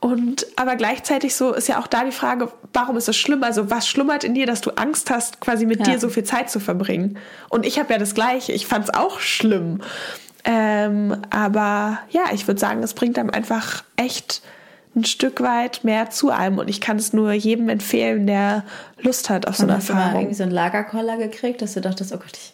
[0.00, 3.42] Und aber gleichzeitig so ist ja auch da die Frage, warum ist es schlimm?
[3.42, 5.94] Also was schlummert in dir, dass du Angst hast, quasi mit ja.
[5.94, 7.18] dir so viel Zeit zu verbringen?
[7.48, 8.52] Und ich habe ja das Gleiche.
[8.52, 9.80] Ich fand es auch schlimm.
[10.44, 14.40] Ähm, aber ja, ich würde sagen, es bringt einem einfach echt
[14.94, 16.58] ein Stück weit mehr zu einem.
[16.58, 18.64] Und ich kann es nur jedem empfehlen, der
[19.00, 20.00] Lust hat auf so eine Erfahrung.
[20.00, 22.52] Hast du mal irgendwie so einen Lagerkoller gekriegt, dass du dachtest, oh Gott, ich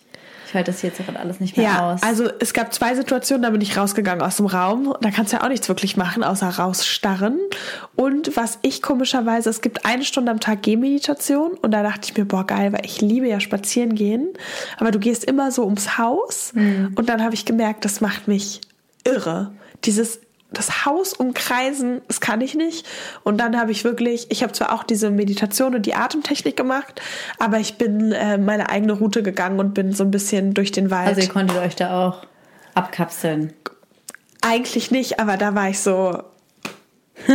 [0.54, 2.02] halte das jetzt alles nicht mehr ja, aus.
[2.02, 4.94] Also es gab zwei Situationen, da bin ich rausgegangen aus dem Raum.
[5.00, 7.38] Da kannst du ja auch nichts wirklich machen, außer rausstarren.
[7.96, 12.16] Und was ich komischerweise, es gibt eine Stunde am Tag Gehmeditation und da dachte ich
[12.16, 14.28] mir, boah, geil, weil ich liebe ja spazieren gehen.
[14.78, 16.92] Aber du gehst immer so ums Haus mhm.
[16.96, 18.60] und dann habe ich gemerkt, das macht mich
[19.04, 19.52] irre.
[19.84, 20.20] Dieses
[20.58, 22.86] das Haus umkreisen, das kann ich nicht.
[23.22, 27.00] Und dann habe ich wirklich, ich habe zwar auch diese Meditation und die Atemtechnik gemacht,
[27.38, 30.90] aber ich bin äh, meine eigene Route gegangen und bin so ein bisschen durch den
[30.90, 31.08] Wald.
[31.08, 32.26] Also ihr konntet euch da auch
[32.74, 33.52] abkapseln?
[34.42, 36.22] Eigentlich nicht, aber da war ich so,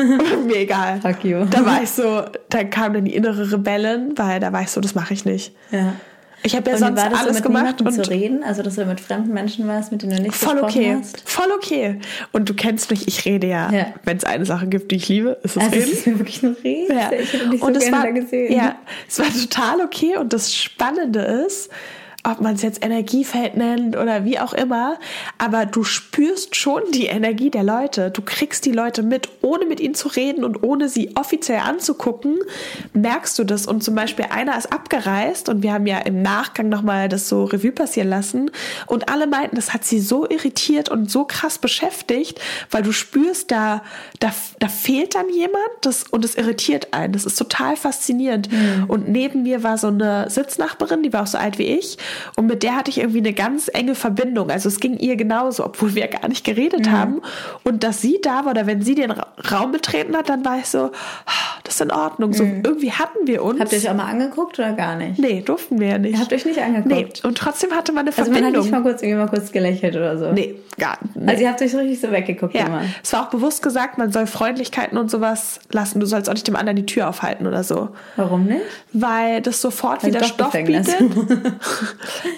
[0.46, 1.02] mir egal.
[1.02, 1.46] Fuck you.
[1.46, 4.82] Da war ich so, da kam dann die innere Rebellen, weil da war ich so,
[4.82, 5.54] das mache ich nicht.
[5.72, 5.94] Ja.
[6.44, 8.86] Ich habe ja und sonst alles so mit gemacht und zu reden, also dass du
[8.86, 11.22] mit fremden Menschen warst, mit denen du nicht voll okay, hast.
[11.30, 12.00] voll okay.
[12.32, 13.88] Und du kennst mich, ich rede ja, ja.
[14.06, 15.92] wenn es eine Sache gibt, die ich liebe, ist es also reden.
[15.92, 16.98] Es ist wirklich nur reden.
[16.98, 17.12] Ja.
[17.12, 18.54] Ich hätte dich so und es war, gesehen.
[18.54, 18.76] Ja,
[19.08, 21.70] es war total okay und das Spannende ist,
[22.24, 25.00] ob man es jetzt Energiefeld nennt oder wie auch immer,
[25.38, 28.12] aber du spürst schon die Energie der Leute.
[28.12, 32.38] Du kriegst die Leute mit, ohne mit ihnen zu reden und ohne sie offiziell anzugucken,
[32.94, 33.68] merkst du das.
[33.68, 37.46] Und zum Beispiel einer ist abgereist und wir haben ja im Nachgang nochmal das so
[37.46, 38.52] Revue passieren lassen
[38.88, 43.50] und alle meinten, das hat sie so irritiert und so krass beschäftigt, weil du spürst,
[43.52, 43.82] da,
[44.20, 47.14] da, da fehlt dann jemand das, und es irritiert einen.
[47.14, 48.52] Das ist total faszinierend.
[48.52, 48.86] Mhm.
[48.88, 51.98] Und neben mir war so eine Sitznachbarin, die war auch so alt wie ich
[52.36, 54.50] und mit der hatte ich irgendwie eine ganz enge Verbindung.
[54.50, 56.92] Also es ging ihr genauso, obwohl wir gar nicht geredet mhm.
[56.92, 57.22] haben.
[57.64, 60.66] Und dass sie da war oder wenn sie den Raum betreten hat, dann war ich
[60.66, 60.92] so,
[61.26, 62.34] ah, das ist in Ordnung.
[62.34, 62.62] So mhm.
[62.64, 63.60] irgendwie hatten wir uns.
[63.60, 65.20] Habt ihr euch auch mal angeguckt oder gar nicht?
[65.20, 66.14] Nee, durften wir ja nicht.
[66.14, 66.90] Ihr habt euch nicht angeguckt?
[66.90, 68.56] Nee, und trotzdem hatte man eine also Verbindung.
[68.56, 70.32] Also man hat nicht mal kurz, irgendwie mal kurz gelächelt oder so?
[70.32, 71.30] Nee, gar nicht.
[71.30, 72.66] Also ihr habt euch richtig so weggeguckt ja.
[72.66, 72.82] immer?
[73.04, 76.00] Es war auch bewusst gesagt, man soll Freundlichkeiten und sowas lassen.
[76.00, 77.90] Du sollst auch nicht dem anderen die Tür aufhalten oder so.
[78.16, 78.62] Warum nicht?
[78.94, 80.88] Weil das sofort also wieder Stoff bietet.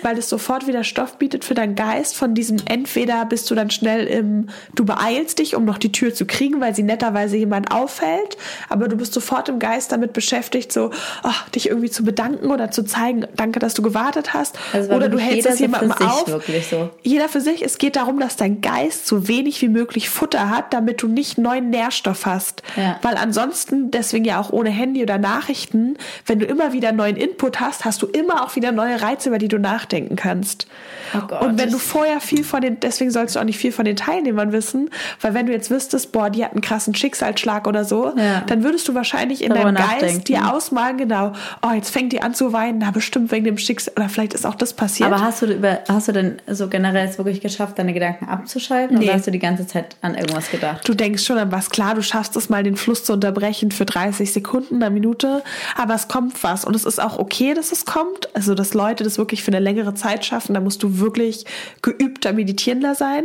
[0.02, 3.69] weil es sofort wieder Stoff bietet für deinen Geist von diesem entweder bist du dann
[3.69, 7.71] schnell im, du beeilst dich, um noch die Tür zu kriegen, weil sie netterweise jemand
[7.71, 8.38] auffällt,
[8.69, 10.91] aber du bist sofort im Geist damit beschäftigt, so
[11.24, 14.58] oh, dich irgendwie zu bedanken oder zu zeigen, danke, dass du gewartet hast.
[14.74, 16.41] Also oder du hältst es jemandem so auf.
[16.69, 16.89] So.
[17.02, 17.63] Jeder für sich.
[17.63, 21.38] Es geht darum, dass dein Geist so wenig wie möglich Futter hat, damit du nicht
[21.38, 22.63] neuen Nährstoff hast.
[22.76, 23.00] Ja.
[23.02, 27.60] Weil ansonsten, deswegen ja auch ohne Handy oder Nachrichten, wenn du immer wieder neuen Input
[27.60, 30.68] hast, hast du immer auch wieder neue Reize, über die du nachdenken kannst.
[31.14, 33.86] Oh und wenn du vorher viel von den, deswegen sollst du auch nicht viel von
[33.86, 37.84] den Teilnehmern wissen, weil wenn du jetzt wüsstest, boah, die hat einen krassen Schicksalsschlag oder
[37.84, 38.42] so, ja.
[38.48, 42.22] dann würdest du wahrscheinlich in Darüber deinem Geist dir ausmalen, genau, oh, jetzt fängt die
[42.22, 45.12] an zu weinen, na bestimmt wegen dem Schicksal, oder vielleicht ist auch das passiert.
[45.12, 48.98] Aber hast du über, hast du denn so generell es wirklich geschafft, deine Gedanken abzuschalten
[48.98, 49.06] nee.
[49.06, 50.88] oder hast du die ganze Zeit an irgendwas gedacht?
[50.88, 53.86] Du denkst schon an was, klar, du schaffst es mal, den Fluss zu unterbrechen für
[53.86, 55.44] 30 Sekunden, eine Minute,
[55.76, 59.04] aber es kommt was und es ist auch okay, dass es kommt, also dass Leute
[59.04, 61.46] das wirklich für eine längere Zeit schaffen, da musst du wirklich
[61.82, 63.24] geübter Meditierender sein,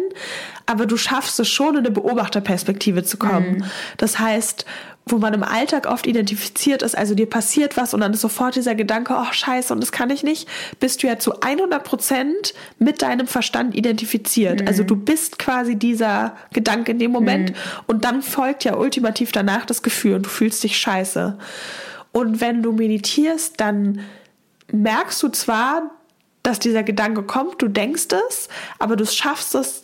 [0.67, 3.59] aber du schaffst es schon, in eine Beobachterperspektive zu kommen.
[3.59, 3.65] Mhm.
[3.97, 4.67] Das heißt,
[5.09, 8.57] wo man im Alltag oft identifiziert ist, also dir passiert was und dann ist sofort
[8.57, 10.49] dieser Gedanke, oh scheiße, und das kann ich nicht,
[10.81, 14.63] bist du ja zu 100 Prozent mit deinem Verstand identifiziert.
[14.63, 14.67] Mhm.
[14.69, 17.57] Also du bist quasi dieser Gedanke in dem Moment mhm.
[17.87, 21.39] und dann folgt ja ultimativ danach das Gefühl und du fühlst dich scheiße.
[22.11, 24.01] Und wenn du meditierst, dann
[24.73, 25.91] merkst du zwar,
[26.47, 29.83] dass dieser Gedanke kommt, du denkst es, aber du schaffst es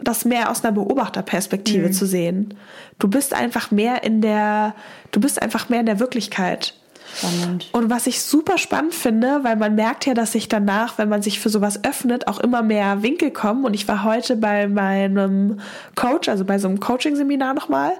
[0.00, 1.92] das mehr aus einer Beobachterperspektive mhm.
[1.92, 2.54] zu sehen.
[2.98, 4.74] Du bist einfach mehr in der,
[5.12, 6.74] du bist einfach mehr in der Wirklichkeit.
[7.14, 7.68] Spannend.
[7.72, 11.22] Und was ich super spannend finde, weil man merkt ja, dass sich danach, wenn man
[11.22, 13.64] sich für sowas öffnet, auch immer mehr Winkel kommen.
[13.64, 15.60] Und ich war heute bei meinem
[15.94, 17.92] Coach, also bei so einem Coaching-Seminar nochmal.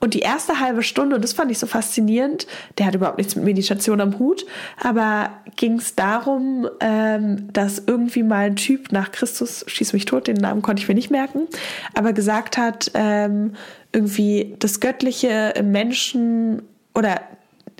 [0.00, 2.46] Und die erste halbe Stunde, und das fand ich so faszinierend,
[2.78, 4.46] der hat überhaupt nichts mit Meditation am Hut,
[4.82, 10.26] aber ging es darum, ähm, dass irgendwie mal ein Typ nach Christus, schieß mich tot,
[10.26, 11.48] den Namen konnte ich mir nicht merken,
[11.94, 13.52] aber gesagt hat, ähm,
[13.92, 16.62] irgendwie das Göttliche im Menschen
[16.94, 17.20] oder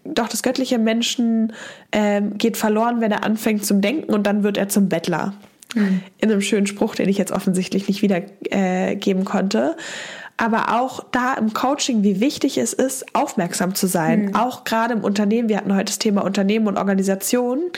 [0.05, 1.53] doch das göttliche Menschen
[1.93, 5.35] ähm, geht verloren, wenn er anfängt zum Denken und dann wird er zum Bettler.
[5.75, 6.01] Mhm.
[6.19, 9.77] In einem schönen Spruch, den ich jetzt offensichtlich nicht wiedergeben äh, konnte
[10.37, 14.27] aber auch da im Coaching, wie wichtig es ist, aufmerksam zu sein.
[14.27, 14.35] Mhm.
[14.35, 15.49] Auch gerade im Unternehmen.
[15.49, 17.71] Wir hatten heute das Thema Unternehmen und Organisationen,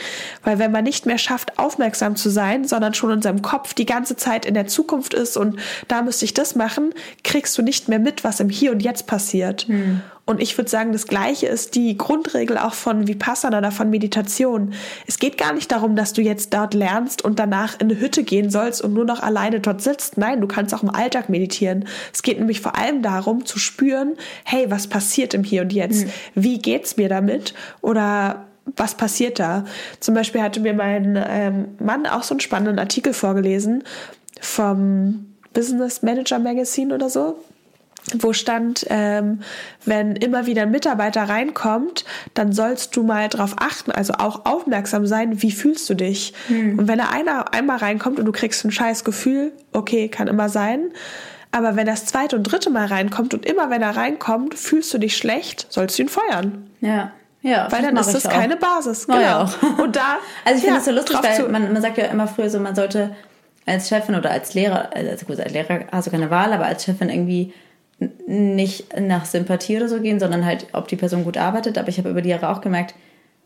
[0.43, 3.85] weil wenn man nicht mehr schafft, aufmerksam zu sein, sondern schon in seinem Kopf die
[3.85, 7.89] ganze Zeit in der Zukunft ist und da müsste ich das machen, kriegst du nicht
[7.89, 9.69] mehr mit, was im Hier und Jetzt passiert.
[9.69, 10.01] Mhm.
[10.27, 14.73] Und ich würde sagen, das Gleiche ist die Grundregel auch von Vipassana oder von Meditation.
[15.07, 18.23] Es geht gar nicht darum, dass du jetzt dort lernst und danach in eine Hütte
[18.23, 20.17] gehen sollst und nur noch alleine dort sitzt.
[20.17, 21.85] Nein, du kannst auch im Alltag meditieren.
[22.13, 26.05] Es geht nämlich vor allem darum zu spüren, hey, was passiert im Hier und Jetzt?
[26.05, 26.11] Mhm.
[26.35, 27.53] Wie geht's mir damit?
[27.79, 29.63] Oder was passiert da?
[30.01, 33.85] Zum Beispiel hatte mir mein ähm, Mann auch so einen spannenden Artikel vorgelesen
[34.41, 37.37] vom Business Manager Magazine oder so
[38.19, 39.41] wo stand, ähm,
[39.85, 45.05] wenn immer wieder ein Mitarbeiter reinkommt, dann sollst du mal darauf achten, also auch aufmerksam
[45.05, 46.33] sein, wie fühlst du dich.
[46.47, 46.79] Hm.
[46.79, 50.49] Und wenn er einer einmal reinkommt und du kriegst ein scheiß Gefühl, okay, kann immer
[50.49, 50.91] sein.
[51.51, 54.93] Aber wenn er das zweite und dritte Mal reinkommt und immer wenn er reinkommt, fühlst
[54.93, 56.69] du dich schlecht, sollst du ihn feuern.
[56.81, 57.11] Ja.
[57.43, 59.05] Ja, weil dann ist das keine Basis.
[59.05, 59.19] Genau.
[59.19, 60.17] Ja, und da.
[60.43, 62.59] Also ich finde ja, das so lustig, weil man, man sagt ja immer früher so,
[62.59, 63.15] man sollte
[63.65, 66.85] als Chefin oder als Lehrer, also gut, als Lehrer hast du keine Wahl, aber als
[66.85, 67.53] Chefin irgendwie
[68.27, 71.77] nicht nach Sympathie oder so gehen, sondern halt, ob die Person gut arbeitet.
[71.77, 72.93] Aber ich habe über die Jahre auch gemerkt,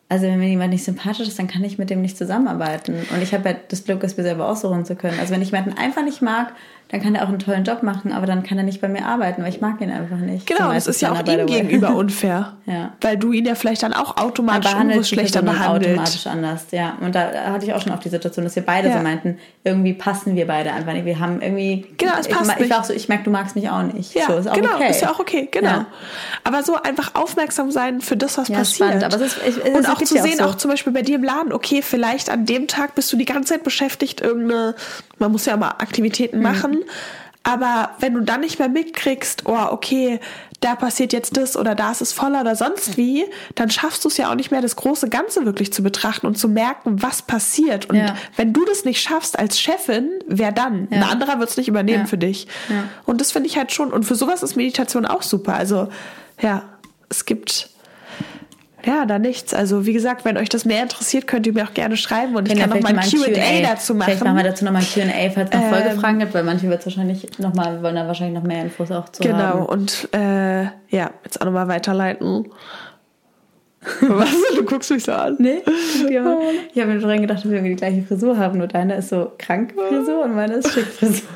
[0.09, 2.95] also wenn mir jemand nicht sympathisch ist, dann kann ich mit dem nicht zusammenarbeiten.
[3.13, 5.17] Und ich habe ja das Glück, es mir selber aussuchen zu können.
[5.21, 6.51] Also wenn ich jemanden einfach nicht mag,
[6.91, 9.05] dann kann er auch einen tollen Job machen, aber dann kann er nicht bei mir
[9.05, 10.45] arbeiten, weil ich mag ihn einfach nicht.
[10.45, 12.57] Genau, das ist ja auch ihm gegenüber unfair.
[12.65, 12.91] ja.
[12.99, 15.91] Weil du ihn ja vielleicht dann auch automatisch unbewusst schlechter behandelt.
[15.91, 16.97] automatisch anders, ja.
[16.99, 18.97] Und da hatte ich auch schon auf die Situation, dass wir beide ja.
[18.97, 21.05] so meinten, irgendwie passen wir beide einfach nicht.
[21.05, 21.85] Wir haben irgendwie...
[21.97, 23.83] Genau, es passt ich, ich, ich war auch so, ich merke, du magst mich auch
[23.83, 24.13] nicht.
[24.13, 24.89] Ja, so, ist auch genau, okay.
[24.89, 25.69] ist ja auch okay, genau.
[25.69, 25.85] Ja.
[26.43, 28.89] Aber so einfach aufmerksam sein für das, was ja, passiert.
[28.89, 29.05] Spannend.
[29.05, 30.49] Aber es ist, ich, es Und auch zu sehen, auch, so.
[30.49, 33.23] auch zum Beispiel bei dir im Laden, okay, vielleicht an dem Tag bist du die
[33.23, 34.75] ganze Zeit beschäftigt, irgendeine,
[35.19, 36.43] man muss ja mal Aktivitäten mhm.
[36.43, 36.80] machen,
[37.43, 40.19] aber wenn du dann nicht mehr mitkriegst, oh, okay,
[40.59, 44.09] da passiert jetzt das oder da ist es voller oder sonst wie, dann schaffst du
[44.09, 47.23] es ja auch nicht mehr, das große Ganze wirklich zu betrachten und zu merken, was
[47.23, 47.89] passiert.
[47.89, 48.15] Und ja.
[48.35, 50.87] wenn du das nicht schaffst als Chefin, wer dann?
[50.91, 50.97] Ja.
[50.97, 52.07] Ein anderer wird es nicht übernehmen ja.
[52.07, 52.47] für dich.
[53.05, 55.55] Und das finde ich halt schon, und für sowas ist Meditation auch super.
[55.55, 55.89] Also,
[56.39, 56.63] ja,
[57.09, 57.70] es gibt
[58.85, 59.53] ja, da nichts.
[59.53, 62.51] Also wie gesagt, wenn euch das mehr interessiert, könnt ihr mir auch gerne schreiben und
[62.51, 64.05] ich kann noch mal ein Q&A dazu machen.
[64.05, 66.69] Vielleicht machen wir dazu noch mal ein Q&A, falls noch ähm, Folgefragen gibt, weil manche
[66.69, 69.59] wird es wahrscheinlich noch mal, wollen da wahrscheinlich noch mehr Infos auch zu genau, haben.
[69.59, 72.49] Genau, und äh, ja, jetzt auch noch mal weiterleiten.
[74.01, 74.29] Was?
[74.55, 75.37] Du guckst mich so an.
[75.39, 78.95] Nee, ich habe mir schon gedacht, dass wir irgendwie die gleiche Frisur haben, nur deine
[78.95, 81.27] ist so krank Frisur und meine ist schick Frisur.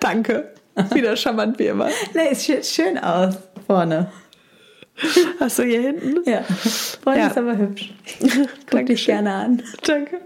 [0.00, 0.52] Danke.
[0.94, 1.88] Wieder charmant wie immer.
[2.14, 4.08] Nee, es sieht schön aus vorne.
[5.40, 6.28] Achso, hier hinten?
[6.28, 6.42] Ja.
[7.02, 7.26] Vorne ja.
[7.28, 7.92] ist aber hübsch.
[8.70, 9.62] Guck dich gerne an.
[9.86, 10.18] Danke.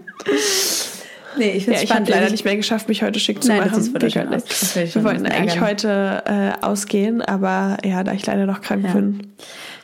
[1.37, 3.59] Nee, ich finde ja, ich habe leider nicht mehr geschafft, mich heute schick zu Nein,
[3.59, 3.71] machen.
[3.73, 4.95] Das ist aus.
[4.95, 8.93] Wir wollten eigentlich heute äh, ausgehen, aber ja, da ich leider noch krank ja.
[8.93, 9.33] bin.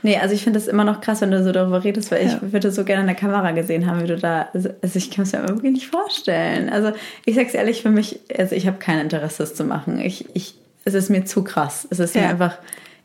[0.03, 2.39] Nee, also ich finde es immer noch krass, wenn du so darüber redest, weil ja.
[2.41, 4.47] ich würde so gerne in der Kamera gesehen haben, wie du da.
[4.53, 6.69] Also, also ich kann es mir irgendwie nicht vorstellen.
[6.69, 6.91] Also
[7.25, 9.99] ich sag's ehrlich, für mich, also ich habe kein Interesse, das zu machen.
[9.99, 11.87] Ich, ich, es ist mir zu krass.
[11.91, 12.57] Es ist mir einfach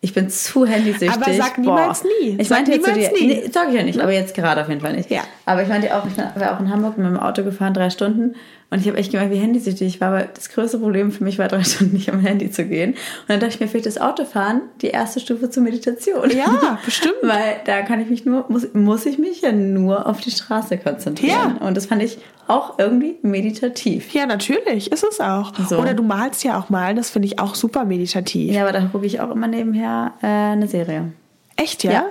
[0.07, 1.11] ich bin zu handysüchtig.
[1.11, 2.09] Aber sag niemals Boah.
[2.21, 2.37] nie.
[2.39, 3.27] Ich meinte jetzt zu dir, nie.
[3.27, 5.11] Nee, sag ich ja nicht, aber jetzt gerade auf jeden Fall nicht.
[5.11, 5.23] Ja.
[5.47, 8.37] Aber ich meinte auch, ich war auch in Hamburg mit dem Auto gefahren, drei Stunden.
[8.69, 10.09] Und ich habe echt gemerkt, wie handysüchtig ich war.
[10.09, 12.91] Aber das größte Problem für mich war, drei Stunden nicht am Handy zu gehen.
[12.93, 16.31] Und dann dachte ich mir, vielleicht das Autofahren die erste Stufe zur Meditation.
[16.31, 17.15] Ja, bestimmt.
[17.23, 20.79] Weil da kann ich mich nur, muss, muss ich mich ja nur auf die Straße
[20.79, 21.59] konzentrieren.
[21.61, 21.67] Ja.
[21.67, 24.13] Und das fand ich auch irgendwie meditativ.
[24.13, 25.53] Ja, natürlich, ist es auch.
[25.69, 25.79] So.
[25.79, 28.53] Oder du malst ja auch mal, das finde ich auch super meditativ.
[28.53, 31.13] Ja, aber da gucke ich auch immer nebenher äh, eine Serie.
[31.57, 31.93] Echt, ja?
[31.93, 32.05] ja.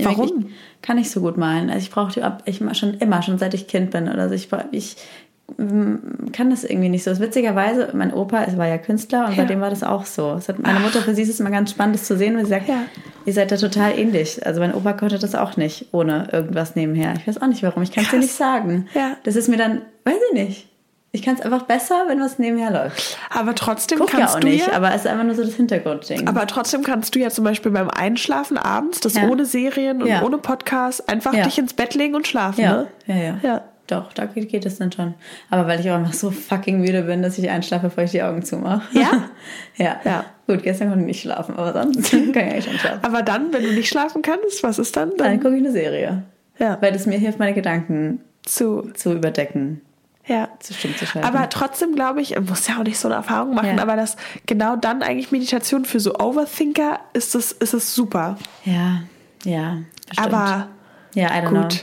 [0.00, 0.46] Warum?
[0.46, 1.70] Ich kann ich so gut malen.
[1.70, 4.34] Also ich brauche die ab, ich schon immer, schon seit ich Kind bin oder so.
[4.34, 4.96] Ich, ich
[5.56, 7.18] kann das irgendwie nicht so.
[7.18, 9.42] Witzigerweise, mein Opa war ja Künstler und ja.
[9.42, 10.34] bei dem war das auch so.
[10.34, 12.44] Das hat meine Mutter, für sie ist es immer ganz spannend, das zu sehen, weil
[12.44, 12.82] sie sagt, ja.
[13.24, 14.44] ihr seid da total ähnlich.
[14.46, 17.14] Also mein Opa konnte das auch nicht ohne irgendwas nebenher.
[17.18, 17.82] Ich weiß auch nicht warum.
[17.82, 18.88] Ich kann es dir nicht sagen.
[18.94, 19.16] Ja.
[19.24, 20.68] Das ist mir dann, weiß ich nicht.
[21.10, 23.16] Ich kann es einfach besser, wenn was nebenher läuft.
[23.30, 25.42] Aber trotzdem Guck ja kannst auch du nicht, ja, aber es ist einfach nur so
[25.42, 26.28] das Hintergrundding.
[26.28, 29.26] aber trotzdem kannst du ja zum Beispiel beim Einschlafen abends, das Ja.
[29.26, 30.22] ohne Serien und Ja.
[30.22, 31.44] ohne Podcast, einfach Ja.
[31.44, 32.86] dich ins Bett legen und schlafen, ja, ne?
[33.06, 33.62] ja, ja, Ja.
[33.88, 35.14] Doch, da geht, es dann schon.
[35.50, 38.22] Aber weil ich auch einfach so fucking müde bin, dass ich einschlafe, bevor ich die
[38.22, 38.82] Augen zumache.
[38.96, 39.30] Ja?
[39.76, 39.96] ja.
[40.04, 40.24] Ja.
[40.46, 43.00] Gut, gestern konnte ich nicht schlafen, aber sonst kann ich eigentlich schon schlafen.
[43.02, 45.10] Aber dann, wenn du nicht schlafen kannst, was ist dann?
[45.16, 46.22] Dann Dann, gucke ich eine Serie.
[46.58, 49.80] ja, Weil das mir hilft, meine Gedanken zu, zu überdecken,
[50.26, 50.48] ja.
[50.60, 51.26] zu stumm zu schalten.
[51.26, 53.82] Aber trotzdem glaube ich, muss ja auch nicht so eine Erfahrung machen, Ja.
[53.82, 58.36] aber dass genau dann eigentlich Meditation für so Overthinker ist es, ist es super.
[58.64, 59.00] ja,
[59.44, 59.78] ja.
[60.08, 60.34] Bestimmt.
[60.34, 60.68] Aber
[61.14, 61.70] Ja, I don't Gut.
[61.70, 61.78] know.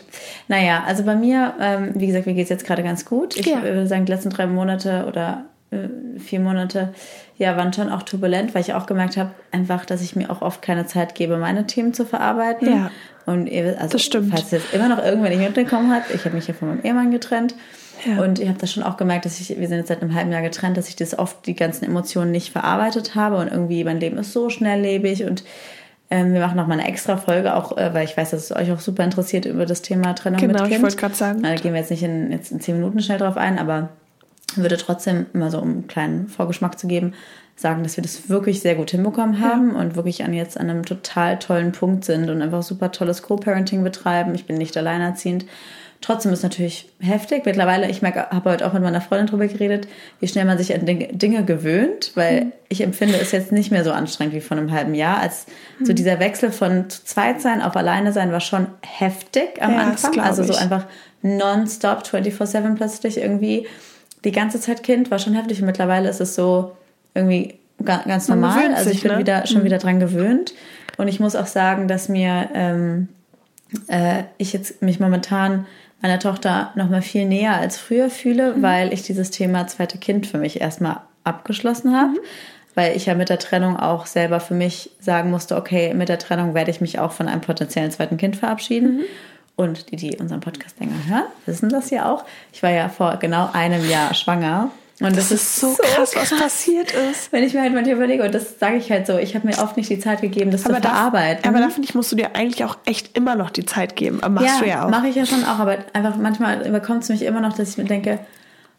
[0.47, 3.35] Naja, also bei mir, ähm, wie gesagt, mir geht es jetzt gerade ganz gut.
[3.37, 3.63] Ich Ja.
[3.63, 6.93] würde sagen, die letzten drei Monate oder äh, vier Monate,
[7.37, 10.41] ja, waren schon auch turbulent, weil ich auch gemerkt habe, einfach, dass ich mir auch
[10.43, 12.69] oft keine Zeit gebe, meine Themen zu verarbeiten.
[12.69, 12.91] Ja.
[13.25, 14.31] Und ihr- also, Das stimmt.
[14.31, 17.09] falls jetzt immer noch irgendwer nicht mitbekommen hat, ich habe mich ja von meinem Ehemann
[17.11, 17.55] getrennt.
[18.05, 18.21] Ja.
[18.21, 20.31] Und ich habe das schon auch gemerkt, dass ich, wir sind jetzt seit einem halben
[20.31, 23.99] Jahr getrennt, dass ich das oft die ganzen Emotionen nicht verarbeitet habe und irgendwie mein
[23.99, 25.43] Leben ist so schnelllebig und
[26.09, 28.55] ähm, wir machen noch mal eine extra Folge, auch äh, weil ich weiß, dass es
[28.55, 30.83] euch auch super interessiert über das Thema Trennung Genau, mit ich Kind.
[30.83, 31.41] wollte gerade sagen.
[31.43, 33.89] Da gehen wir jetzt nicht in, jetzt in zehn Minuten schnell drauf ein, aber
[34.55, 37.13] würde trotzdem immer so, um einen kleinen Vorgeschmack zu geben,
[37.55, 40.85] sagen, dass wir das wirklich sehr gut hinbekommen haben und wirklich an jetzt an einem
[40.85, 44.35] total tollen Punkt sind und einfach super tolles Co-Parenting betreiben.
[44.35, 45.45] Ich bin nicht alleinerziehend.
[46.01, 47.45] Trotzdem ist es natürlich heftig.
[47.45, 49.87] Mittlerweile, ich merke, habe heute auch mit meiner Freundin drüber geredet,
[50.19, 53.91] wie schnell man sich an Dinge, gewöhnt, weil ich empfinde es jetzt nicht mehr so
[53.91, 55.17] anstrengend wie vor einem halben Jahr.
[55.19, 55.47] Als
[55.83, 59.79] so dieser Wechsel von zu zweit sein auf alleine sein war schon heftig am Ja,
[59.79, 60.19] Anfang.
[60.19, 60.85] Also so einfach
[61.23, 63.67] nonstop 24-7 plötzlich irgendwie
[64.23, 65.59] die ganze Zeit Kind war schon heftig.
[65.61, 66.71] Und mittlerweile ist es so
[67.13, 68.57] irgendwie ga- ganz normal.
[68.59, 69.17] gewöhnt Also ich sich, bin ne?
[69.19, 70.53] wieder, schon wieder dran gewöhnt.
[70.97, 73.07] Und ich muss auch sagen, dass mir ähm,
[73.87, 75.65] äh, ich jetzt mich momentan
[76.05, 80.27] meiner Tochter noch mal viel näher als früher fühle, weil ich dieses Thema zweite Kind
[80.27, 82.13] für mich erstmal abgeschlossen habe.
[82.75, 86.19] Weil ich ja mit der Trennung auch selber für mich sagen musste, okay, mit der
[86.19, 89.01] Trennung werde ich mich auch von einem potenziellen zweiten Kind verabschieden.
[89.55, 92.23] Und die, die unseren Podcast länger hören, wissen das ja auch.
[92.53, 94.69] Ich war ja vor genau einem Jahr schwanger.
[95.01, 97.31] Und das, das ist so krass, was passiert ist.
[97.33, 99.57] wenn ich mir halt manchmal überlege, und das sage ich halt so, ich habe mir
[99.59, 101.43] oft nicht die Zeit gegeben, das zu da- verarbeiten.
[101.49, 104.19] aber da finde ich, musst du dir eigentlich auch echt immer noch die Zeit geben.
[104.23, 104.89] Aber machst du ja auch.
[104.89, 107.77] mache ich ja schon auch, aber einfach manchmal überkommt es mich immer noch, dass ich
[107.77, 108.19] mir denke,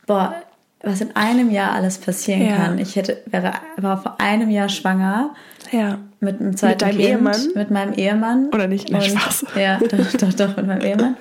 [0.07, 0.35] boah,
[0.83, 2.57] was in einem Jahr alles passieren Ja.
[2.57, 2.79] kann.
[2.79, 5.35] Ich hätte, wäre, war vor einem Jahr schwanger
[5.71, 5.99] ja.
[6.21, 7.41] mit einem zweiten deinem kind, Ehemann?
[7.55, 8.49] mit meinem Ehemann.
[8.55, 8.91] Oder nicht?
[8.91, 9.47] Nein, Und- Spaß.
[9.57, 11.17] Ja, doch, doch, doch, mit meinem Ehemann.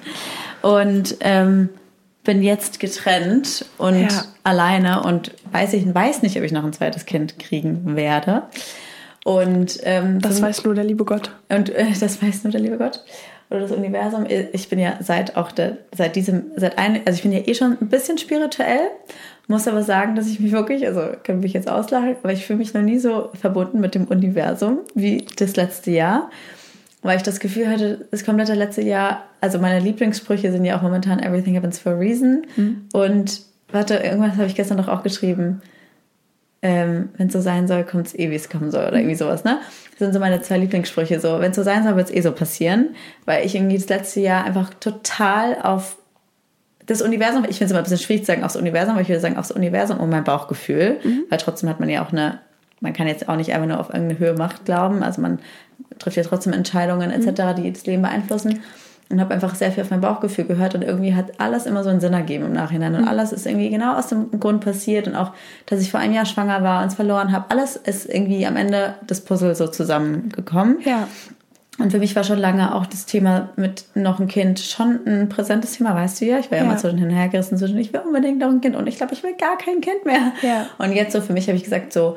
[0.61, 1.69] Und ähm,
[2.25, 4.25] bin jetzt getrennt und Ja.
[4.43, 8.43] alleine und weiß ich weiß nicht, ob ich noch ein zweites Kind kriegen werde.
[9.23, 11.31] Und ähm, Das weiß nur der liebe Gott.
[11.49, 13.03] und äh, das weiß nur der liebe Gott
[13.49, 14.25] oder das Universum.
[14.53, 17.53] Ich bin ja seit auch der, seit diesem, seit ein, also ich bin ja eh
[17.55, 18.89] schon ein bisschen spirituell,
[19.47, 22.57] muss aber sagen, dass ich mich wirklich, also können mich jetzt auslachen, aber ich fühle
[22.59, 26.29] mich noch nie so verbunden mit dem Universum wie das letzte Jahr.
[27.05, 30.81] Weil ich das Gefühl hatte, das komplette letzte Jahr, also meine Lieblingssprüche sind ja auch
[30.81, 32.45] momentan Everything happens for a reason.
[32.93, 33.41] Und
[33.71, 35.61] warte, irgendwas habe ich gestern doch auch geschrieben
[36.65, 39.13] ähm, wenn es so sein soll, kommt es eh, wie es kommen soll oder irgendwie
[39.13, 39.59] sowas, ne?
[39.91, 41.19] Das sind so meine zwei Lieblingssprüche.
[41.19, 43.87] So, wenn es so sein soll, wird es eh so passieren, weil ich irgendwie das
[43.87, 45.97] letzte Jahr einfach total auf
[46.87, 49.09] das Universum, ich finde es immer ein bisschen schwierig zu sagen aufs Universum, aber ich
[49.09, 50.97] würde sagen aufs Universum und mein Bauchgefühl,
[51.29, 52.39] weil trotzdem hat man ja auch eine,
[52.79, 55.39] man kann jetzt auch nicht einfach nur auf irgendeine Höhe Macht glauben, also man
[55.99, 58.61] trifft ja trotzdem Entscheidungen etc., die das Leben beeinflussen
[59.09, 61.89] und habe einfach sehr viel auf mein Bauchgefühl gehört und irgendwie hat alles immer so
[61.89, 65.15] einen Sinn ergeben im Nachhinein und alles ist irgendwie genau aus dem Grund passiert und
[65.15, 65.31] auch,
[65.67, 68.55] dass ich vor einem Jahr schwanger war und es verloren habe, alles ist irgendwie am
[68.55, 70.77] Ende das Puzzle so zusammengekommen.
[70.85, 71.07] Ja.
[71.77, 75.27] Und für mich war schon lange auch das Thema mit noch ein Kind schon ein
[75.27, 76.39] präsentes Thema, weißt du ja.
[76.39, 76.69] Ich war ja, Ja.
[76.69, 78.95] immer so hin und her gerissen zwischen, ich will unbedingt noch ein Kind und ich
[78.95, 80.31] glaube, ich will gar kein Kind mehr.
[80.41, 80.67] Ja.
[80.77, 82.15] Und jetzt so für mich habe ich gesagt, so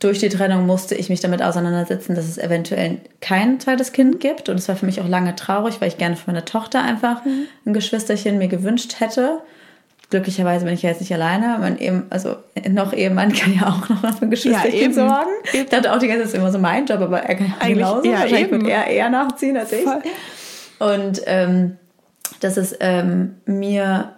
[0.00, 4.48] durch die Trennung musste ich mich damit auseinandersetzen, dass es eventuell kein zweites Kind gibt.
[4.48, 7.24] Und es war für mich auch lange traurig, weil ich gerne für meine Tochter einfach
[7.24, 7.44] Mhm.
[7.66, 9.40] ein Geschwisterchen mir gewünscht hätte.
[10.08, 11.58] Glücklicherweise bin ich ja jetzt nicht alleine.
[11.60, 12.34] Mein eben, also
[12.68, 14.94] noch Ehemann kann ja auch noch für ein Geschwisterchen eben.
[14.94, 15.30] sorgen.
[15.52, 17.46] Ich dachte auch die ganze Zeit, das ist immer so mein Job, aber er kann
[17.46, 18.04] ja Eigentlich- genauso.
[18.06, 18.60] ja, Wahrscheinlich eben.
[18.62, 19.82] wird er eher nachziehen als ich.
[19.84, 20.02] Voll.
[20.78, 21.76] Und ähm,
[22.40, 24.12] das ist ähm, mir,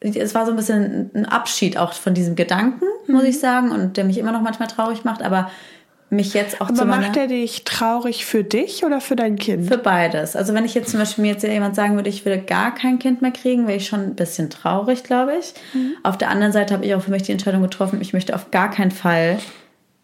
[0.00, 3.28] es war so ein bisschen ein Abschied auch von diesem Gedanken, muss Mhm.
[3.28, 5.50] ich sagen, und der mich immer noch manchmal traurig macht, aber
[6.08, 9.36] mich jetzt auch Aber zu meiner, macht er dich traurig für dich oder für dein
[9.36, 9.66] Kind?
[9.66, 10.36] für beides.
[10.36, 13.00] Also wenn ich jetzt zum Beispiel mir jetzt jemand sagen würde, ich würde gar kein
[13.00, 15.52] Kind mehr kriegen, wäre ich schon ein bisschen traurig, glaube ich.
[15.74, 15.96] Mhm.
[16.04, 18.52] Auf der anderen Seite habe ich auch für mich die Entscheidung getroffen, ich möchte auf
[18.52, 19.38] gar keinen Fall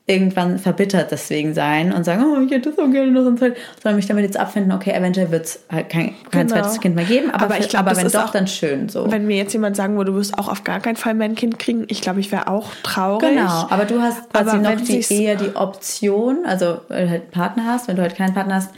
[0.07, 3.57] irgendwann verbittert deswegen sein und sagen, oh, ich hätte das so gerne noch in Zeit,
[3.81, 6.61] sondern mich damit jetzt abfinden, okay, eventuell wird es halt kein, kein Genau.
[6.61, 8.89] zweites Kind mehr geben, aber, Aber ich für- glaub, aber wenn doch, auch- dann schön
[8.89, 9.11] so.
[9.11, 11.37] Wenn mir jetzt jemand sagen würde, du wirst auch auf gar keinen Fall mehr ein
[11.37, 13.29] Kind kriegen, ich glaube, ich wäre auch traurig.
[13.31, 17.23] Genau, aber du hast quasi Aber noch die, eher die Option, also wenn du halt
[17.23, 18.71] einen Partner hast, wenn du halt keinen Partner hast,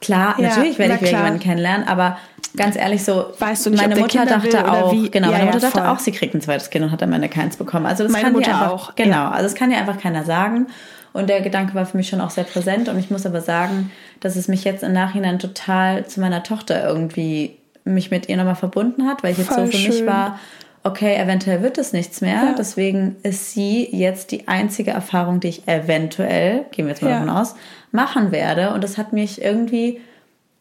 [0.00, 2.18] klar, Ja, natürlich werde ich jemanden kennenlernen, aber
[2.56, 5.10] ganz ehrlich so, Weißt du nicht, meine Mutter Kinder dachte auch, wie?
[5.10, 5.88] genau, Ja, meine ja, Mutter dachte voll.
[5.88, 7.86] auch, sie kriegt ein zweites Kind und hat am Ende keins bekommen.
[7.86, 9.30] Also das Meine kann Mutter einfach, auch, genau, ja.
[9.30, 10.66] also das kann dir einfach keiner sagen.
[11.12, 13.90] Und der Gedanke war für mich schon auch sehr präsent und ich muss aber sagen,
[14.20, 18.54] dass es mich jetzt im Nachhinein total zu meiner Tochter irgendwie mich mit ihr nochmal
[18.54, 20.06] verbunden hat, weil ich jetzt Voll so für mich schön.
[20.06, 20.38] war,
[20.82, 22.34] okay, eventuell wird es nichts mehr.
[22.34, 22.54] Ja.
[22.56, 27.20] Deswegen ist sie jetzt die einzige Erfahrung, die ich eventuell, gehen wir jetzt mal Ja.
[27.20, 27.54] davon aus,
[27.92, 28.72] machen werde.
[28.72, 30.00] Und das hat mich irgendwie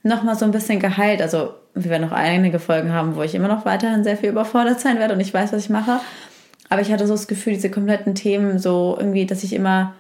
[0.04, 1.22] nochmal so ein bisschen geheilt.
[1.22, 4.80] Also wir werden noch einige Folgen haben, wo ich immer noch weiterhin sehr viel überfordert
[4.80, 6.00] sein werde und ich weiß, was ich mache.
[6.70, 9.94] Aber ich hatte so das Gefühl, diese kompletten Themen so irgendwie, dass ich immer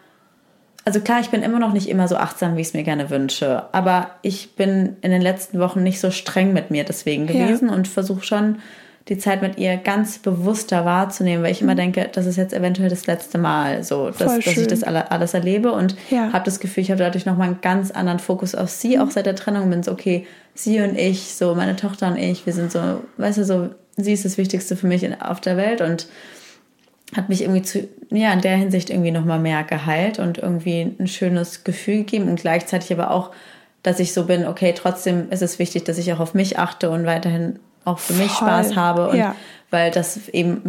[0.85, 3.09] also klar, ich bin immer noch nicht immer so achtsam, wie ich es mir gerne
[3.11, 3.63] wünsche.
[3.73, 7.45] Aber ich bin in den letzten Wochen nicht so streng mit mir deswegen Ja.
[7.45, 8.59] gewesen und versuche schon
[9.09, 12.89] die Zeit mit ihr ganz bewusster wahrzunehmen, weil ich immer denke, das ist jetzt eventuell
[12.89, 14.41] das letzte Mal, so, dass, Mhm.
[14.45, 16.31] Dass ich das alle, alles erlebe und Ja.
[16.31, 19.01] habe das Gefühl, ich habe dadurch nochmal einen ganz anderen Fokus auf sie, Mhm.
[19.03, 22.45] auch seit der Trennung bin so, okay, sie und ich, so meine Tochter und ich,
[22.45, 22.79] wir sind so,
[23.17, 26.07] weißt du, so, sie ist das Wichtigste für mich in, auf der Welt und
[27.15, 31.07] hat mich irgendwie zu, ja, in der Hinsicht irgendwie nochmal mehr geheilt und irgendwie ein
[31.07, 33.31] schönes Gefühl gegeben und gleichzeitig aber auch,
[33.81, 36.89] dass ich so bin, okay, trotzdem ist es wichtig, dass ich auch auf mich achte
[36.91, 39.35] und weiterhin auch für mich Voll, Spaß habe und ja.
[39.69, 40.61] weil das eben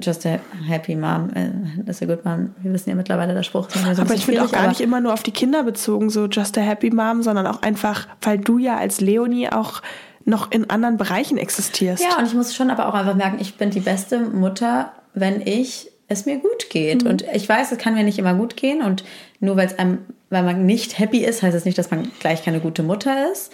[0.00, 1.50] just a happy mom, äh,
[1.84, 2.54] that's a good mom.
[2.62, 3.68] Wir wissen ja mittlerweile der Spruch.
[3.68, 6.26] ist so Aber ich finde auch gar nicht immer nur auf die Kinder bezogen, so
[6.26, 9.82] just a happy mom, sondern auch einfach, weil du ja als Leonie auch
[10.24, 12.02] noch in anderen Bereichen existierst.
[12.02, 15.40] Ja, und ich muss schon aber auch einfach merken, ich bin die beste Mutter, wenn
[15.40, 17.04] ich es mir gut geht.
[17.04, 18.82] Und ich weiß, es kann mir nicht immer gut gehen.
[18.82, 19.04] Und
[19.38, 19.98] nur weil es einem,
[20.28, 23.52] weil man nicht happy ist, heißt es nicht, dass man gleich keine gute Mutter ist.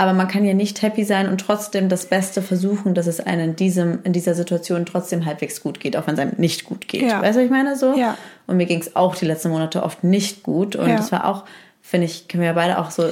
[0.00, 3.50] Aber man kann ja nicht happy sein und trotzdem das Beste versuchen, dass es einem
[3.50, 6.86] in, diesem, in dieser Situation trotzdem halbwegs gut geht, auch wenn es einem nicht gut
[6.86, 7.02] geht.
[7.02, 7.20] Ja.
[7.20, 7.76] Weißt du, was ich meine?
[7.76, 7.96] So?
[7.96, 8.16] Ja.
[8.46, 10.76] Und mir ging es auch die letzten Monate oft nicht gut.
[10.76, 10.96] Und Ja.
[10.96, 11.44] das war auch,
[11.82, 13.10] finde ich, können wir ja beide auch so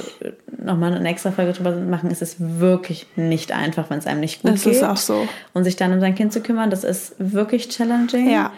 [0.63, 2.09] nochmal eine extra Folge drüber machen.
[2.09, 4.73] Es ist wirklich nicht einfach, wenn es einem nicht gut Das geht.
[4.75, 5.27] ist auch so.
[5.53, 8.29] Und sich dann um sein Kind zu kümmern, das ist wirklich challenging.
[8.29, 8.53] Ja.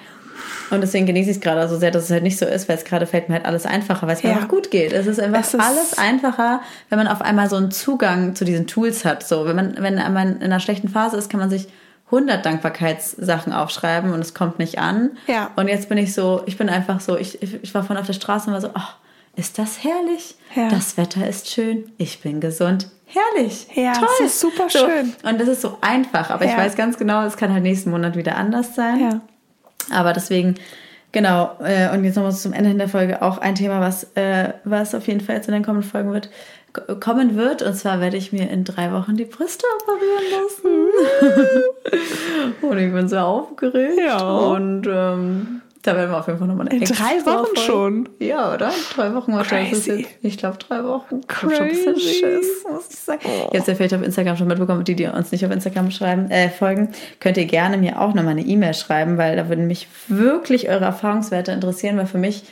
[0.70, 2.78] Und deswegen genieße ich es gerade so sehr, dass es halt nicht so ist, weil
[2.78, 4.36] es gerade fällt mir halt alles einfacher, weil es mir Ja.
[4.36, 4.94] einfach gut geht.
[4.94, 8.46] Es ist einfach Es ist- alles einfacher, wenn man auf einmal so einen Zugang zu
[8.46, 9.26] diesen Tools hat.
[9.28, 11.68] So, wenn man, wenn man in einer schlechten Phase ist, kann man sich
[12.12, 15.12] 100 Dankbarkeitssachen aufschreiben und es kommt nicht an.
[15.28, 15.52] Ja.
[15.56, 18.08] Und jetzt bin ich so, ich bin einfach so, ich, ich ich war vorhin auf
[18.08, 18.96] der Straße und war so, ach,
[19.36, 20.36] ist das herrlich?
[20.56, 20.70] Ja.
[20.70, 22.90] Das Wetter ist schön, ich bin gesund.
[23.06, 23.68] Herrlich.
[23.74, 24.08] Ja, Toll.
[24.22, 25.14] es ist super So, schön.
[25.24, 26.58] Und das ist so einfach, aber ich Ja.
[26.58, 29.00] weiß ganz genau, es kann halt nächsten Monat wieder anders sein.
[29.00, 29.22] Ja.
[29.92, 30.56] Aber deswegen,
[31.12, 34.96] genau, äh, und jetzt nochmal zum Ende der Folge auch ein Thema, was, äh, was
[34.96, 36.30] auf jeden Fall jetzt in den kommenden Folgen wird,
[37.00, 37.62] kommen wird.
[37.62, 40.88] Und zwar werde ich mir in drei Wochen die Brüste operieren lassen.
[42.62, 44.00] und ich bin sehr aufgeregt.
[44.00, 44.22] Ja.
[44.22, 48.10] Und ähm, da werden wir auf jeden Fall nochmal eine In drei Wochen schon?
[48.20, 48.72] Ja, oder?
[48.96, 49.72] Drei Wochen wahrscheinlich.
[49.72, 50.02] Crazy.
[50.02, 51.22] Jetzt, ich glaube, drei Wochen.
[51.28, 52.14] Hab schon ein bisschen Crazy.
[52.20, 53.22] Schiss, muss ich sagen.
[53.24, 54.84] Ihr habt es ja vielleicht auf Instagram schon mitbekommen.
[54.84, 56.90] Die, die uns nicht auf Instagram schreiben, äh, folgen,
[57.22, 60.86] könnt ihr gerne mir auch nochmal eine E-Mail schreiben, weil da würden mich wirklich eure
[60.86, 62.44] Erfahrungswerte interessieren, weil für mich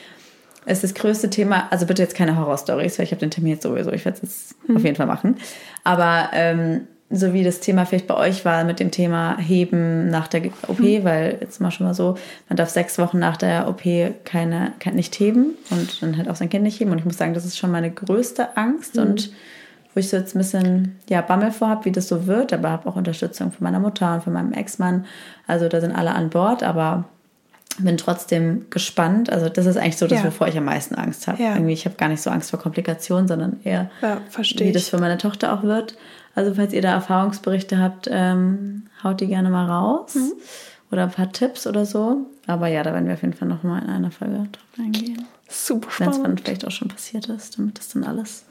[0.64, 3.62] ist das größte Thema, also bitte jetzt keine Horrorstories, weil ich habe den Termin jetzt
[3.62, 5.36] sowieso, ich werde es jetzt auf jeden Fall machen.
[5.84, 10.28] Aber ähm, so wie das Thema vielleicht bei euch war mit dem Thema Heben nach
[10.28, 12.16] der OP, weil jetzt mal schon mal so,
[12.48, 13.82] man darf sechs Wochen nach der OP
[14.24, 16.90] keine, kann nicht heben und dann halt auch sein Kind nicht heben.
[16.90, 19.30] Und ich muss sagen, das ist schon meine größte Angst und
[19.94, 22.68] wo ich so jetzt ein bisschen ja, Bammel vor habe, wie das so wird, aber
[22.70, 25.06] habe auch Unterstützung von meiner Mutter und von meinem Ex-Mann.
[25.46, 27.04] Also da sind alle an Bord, aber
[27.78, 29.30] bin trotzdem gespannt.
[29.30, 30.26] Also das ist eigentlich so das, Ja.
[30.26, 31.42] wovor ich am meisten Angst habe.
[31.42, 31.54] Ja.
[31.54, 34.20] Irgendwie, ich habe gar nicht so Angst vor Komplikationen, sondern eher, Ja,
[34.58, 35.96] wie das für meine Tochter auch wird.
[36.38, 40.14] Also falls ihr da Erfahrungsberichte habt, ähm, haut die gerne mal raus.
[40.14, 40.32] Mhm.
[40.92, 42.26] Oder ein paar Tipps oder so.
[42.46, 45.26] Aber ja, da werden wir auf jeden Fall nochmal in einer Folge drauf eingehen.
[45.48, 46.40] Super Wenn es dann spannend.
[46.44, 48.44] vielleicht auch schon passiert ist, damit das dann alles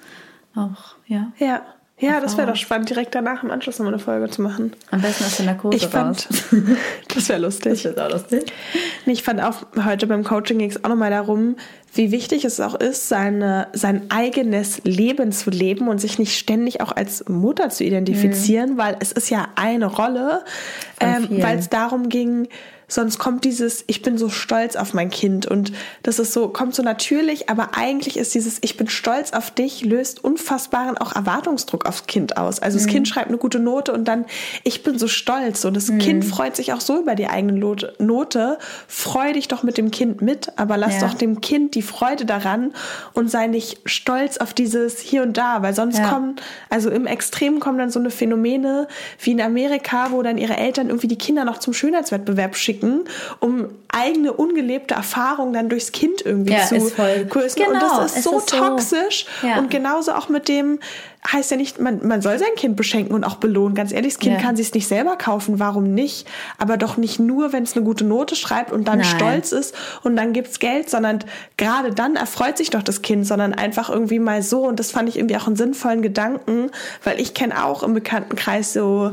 [0.53, 1.31] auch, ja.
[1.37, 1.61] Ja.
[1.99, 4.73] Ja, das wäre doch spannend, direkt danach im Anschluss nochmal eine Folge zu machen.
[4.91, 6.43] Am besten aus der Narkose Ich fand, raus.
[7.15, 7.81] das wäre lustig.
[7.83, 8.53] Das ist auch lustig.
[9.07, 11.55] Nee, Ich fand auch heute beim Coaching ging es auch nochmal darum,
[11.97, 16.81] wie wichtig es auch ist, seine, sein eigenes Leben zu leben und sich nicht ständig
[16.81, 20.43] auch als Mutter zu identifizieren, weil es ist ja eine Rolle,
[20.99, 22.47] ähm, weil es darum ging,
[22.87, 25.73] sonst kommt dieses, ich bin so stolz auf mein Kind und
[26.03, 29.83] das ist so, kommt so natürlich, aber eigentlich ist dieses, ich bin stolz auf dich,
[29.83, 32.59] löst unfassbaren auch Erwartungsdruck aufs Kind aus.
[32.61, 34.25] Also das Kind schreibt eine gute Note und dann,
[34.63, 37.53] ich bin so stolz und das Kind freut sich auch so über die eigene
[37.99, 38.57] Note.
[38.87, 41.07] Freu dich doch mit dem Kind mit, aber lass Ja.
[41.07, 42.73] doch dem Kind die Freude daran
[43.13, 46.09] und sei nicht stolz auf dieses hier und da, weil sonst Ja.
[46.09, 46.37] kommen,
[46.69, 48.87] also im Extrem kommen dann so eine Phänomene
[49.19, 52.76] wie in Amerika, wo dann ihre Eltern irgendwie die Kinder noch zum Schönheitswettbewerb schicken,
[53.39, 56.95] um eigene ungelebte Erfahrungen dann durchs Kind irgendwie Ja, zu ist.
[56.97, 58.57] Genau, und das ist es so ist so.
[58.57, 59.25] toxisch.
[59.41, 59.57] Ja.
[59.59, 60.79] Und genauso auch mit dem,
[61.31, 63.75] heißt ja nicht, man, man soll sein Kind beschenken und auch belohnen.
[63.75, 64.41] Ganz ehrlich, das Kind Ja.
[64.41, 66.27] kann sich nicht selber kaufen, warum nicht?
[66.57, 69.07] Aber doch nicht nur, wenn es eine gute Note schreibt und dann Nein.
[69.07, 69.73] stolz ist
[70.03, 71.19] und dann gibt's Geld, sondern
[71.57, 74.61] gerade dann erfreut sich doch das Kind, sondern einfach irgendwie mal so.
[74.67, 76.71] Und das fand ich irgendwie auch einen sinnvollen Gedanken,
[77.03, 79.11] weil ich kenne auch im Bekanntenkreis so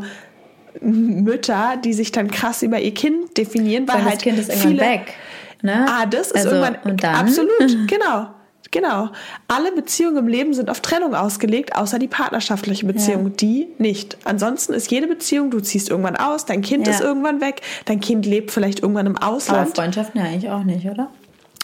[0.81, 4.49] Mütter, die sich dann krass über ihr Kind definieren, weil Weil halt das Kind ist
[4.49, 5.15] irgendwann viele, weg.
[5.63, 5.87] Ne?
[5.89, 7.59] Ah, das ist Also, irgendwann absolut,
[7.89, 8.27] genau.
[8.71, 9.11] Genau.
[9.47, 13.27] Alle Beziehungen im Leben sind auf Trennung ausgelegt, außer die partnerschaftliche Beziehung.
[13.27, 13.31] Ja.
[13.31, 14.17] Die nicht.
[14.25, 16.93] Ansonsten ist jede Beziehung, du ziehst irgendwann aus, dein Kind Ja.
[16.93, 19.77] ist irgendwann weg, dein Kind lebt vielleicht irgendwann im Aber Ausland.
[19.77, 21.09] Freundschaften ja eigentlich auch nicht, oder?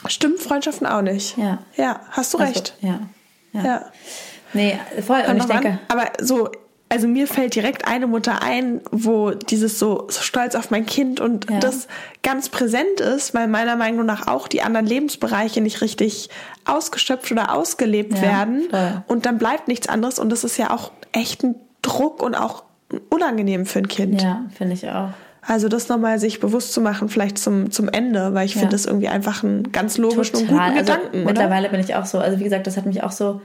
[0.06, 1.36] Stimmt, Freundschaften auch nicht.
[1.36, 1.58] Ja.
[1.76, 2.74] Ja, hast du recht.
[2.80, 3.00] Also, ja.
[3.60, 3.64] ja.
[3.64, 3.84] Ja.
[4.52, 5.22] Nee, voll.
[5.28, 5.78] Und ich denke, an.
[5.88, 6.48] Aber so,
[6.92, 11.20] also mir fällt direkt eine Mutter ein, wo dieses so, so stolz auf mein Kind
[11.20, 11.60] und Ja.
[11.60, 11.86] das
[12.22, 16.28] ganz präsent ist, weil meiner Meinung nach auch die anderen Lebensbereiche nicht richtig
[16.66, 18.64] ausgeschöpft oder ausgelebt Ja, werden.
[18.70, 19.02] voll.
[19.06, 22.64] Und dann bleibt nichts anderes und das ist ja auch echt ein Druck und auch
[23.08, 24.20] unangenehm für ein Kind.
[24.22, 25.10] ja, finde ich auch.
[25.42, 28.60] Also das nochmal sich bewusst zu machen, vielleicht zum, zum Ende, weil ich Ja.
[28.60, 31.16] finde das irgendwie einfach einen ganz logischen und guten Also Gedanken.
[31.18, 31.24] oder?
[31.24, 33.40] mittlerweile bin ich auch so, also wie gesagt, das hat mich auch so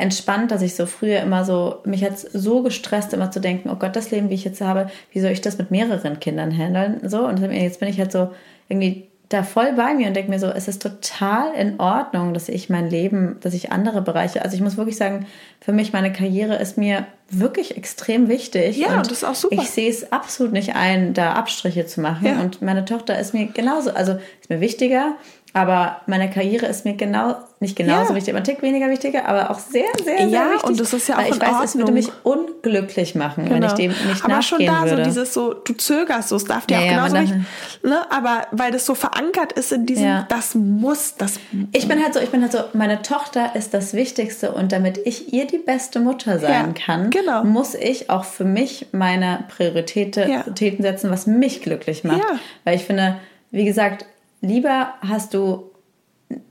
[0.00, 3.76] entspannt, dass ich so früher immer so, mich hat so gestresst, immer zu denken, oh
[3.76, 7.08] Gott, das Leben, wie ich jetzt habe, wie soll ich das mit mehreren Kindern handeln?
[7.08, 8.30] So, und jetzt bin ich halt so
[8.68, 12.48] irgendwie da voll bei mir und denke mir so, es ist total in Ordnung, dass
[12.48, 15.26] ich mein Leben, dass ich andere Bereiche, also ich muss wirklich sagen,
[15.60, 18.76] für mich meine Karriere ist mir wirklich extrem wichtig.
[18.76, 19.62] Ja, und das ist auch super.
[19.62, 22.26] Ich sehe es absolut nicht ein, da Abstriche zu machen.
[22.26, 22.40] Ja.
[22.40, 25.14] Und meine Tochter ist mir genauso, also ist mir wichtiger,
[25.52, 28.14] aber meine Karriere ist mir genau, nicht genauso Ja.
[28.16, 30.64] wichtig, aber ein Tick weniger wichtiger, aber auch sehr, sehr, sehr Ja, wichtig.
[30.64, 31.94] und das ist ja auch ich in weiß, es würde Ordnung.
[31.94, 34.34] mich unglücklich machen, wenn ich dem nicht Genau.
[34.34, 35.04] aber schon nachgehen da würde.
[35.04, 37.34] so dieses so, du zögerst so, es darf dir Ja, auch ja, genauso nicht,
[37.82, 40.26] ne, aber weil das so verankert ist in diesem, Ja.
[40.28, 41.34] das muss, das
[41.72, 44.98] Ich bin halt so, ich bin halt so, meine Tochter ist das Wichtigste und damit
[45.04, 47.44] ich ihr die beste Mutter sein Ja, kann, genau.
[47.44, 50.44] muss ich auch für mich meine Prioritäten Ja.
[50.82, 52.18] Setzen, was mich glücklich macht.
[52.18, 52.38] Ja.
[52.64, 53.16] Weil ich finde,
[53.50, 54.04] wie gesagt,
[54.40, 55.70] lieber hast du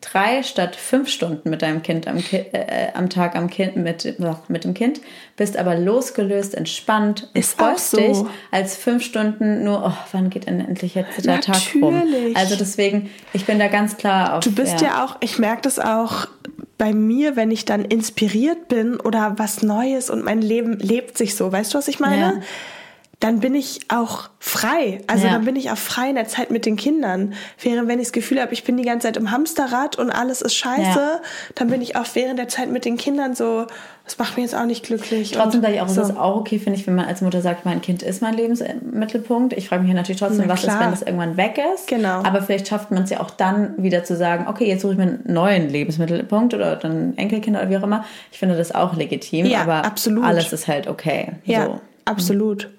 [0.01, 4.19] drei statt fünf Stunden mit deinem Kind am, Ki äh, am Tag am kind, mit,
[4.49, 4.99] mit dem Kind,
[5.37, 7.97] bist aber losgelöst, entspannt, und freust so.
[7.97, 8.17] dich,
[8.51, 11.93] als fünf Stunden nur, oh, wann geht denn endlich jetzt der Tag rum?
[11.93, 12.35] Natürlich.
[12.35, 14.43] Also deswegen, ich bin da ganz klar auf.
[14.43, 16.27] Du bist ja, auch, ich merke das auch
[16.77, 21.35] bei mir, wenn ich dann inspiriert bin oder was Neues und mein Leben lebt sich
[21.35, 21.51] so.
[21.51, 22.21] Weißt du, was ich meine?
[22.21, 22.41] Ja.
[23.21, 25.01] Dann bin ich auch frei.
[25.07, 25.33] Also Ja.
[25.33, 27.33] dann bin ich auch frei in der Zeit mit den Kindern.
[27.61, 30.41] Während wenn ich das Gefühl habe, ich bin die ganze Zeit im Hamsterrad und alles
[30.41, 31.19] ist scheiße, Ja.
[31.55, 33.67] dann bin ich auch während der Zeit mit den Kindern so,
[34.05, 35.31] das macht mich jetzt auch nicht glücklich.
[35.31, 36.01] Trotzdem sage ich auch, so.
[36.01, 38.35] es ist auch okay, finde ich, wenn man als Mutter sagt, mein Kind ist mein
[38.35, 39.51] Lebensmittelpunkt.
[39.51, 41.87] Ich frage mich natürlich trotzdem, Na was ist, wenn das irgendwann weg ist.
[41.87, 42.23] Genau.
[42.23, 44.97] Aber vielleicht schafft man es ja auch dann wieder zu sagen, okay, jetzt suche ich
[44.97, 48.05] mir einen neuen Lebensmittelpunkt oder dann Enkelkinder oder wie auch immer.
[48.31, 50.23] Ich finde das auch legitim, Ja, aber absolut.
[50.23, 51.33] alles ist halt okay.
[51.43, 51.81] Ja, So.
[52.05, 52.69] absolut.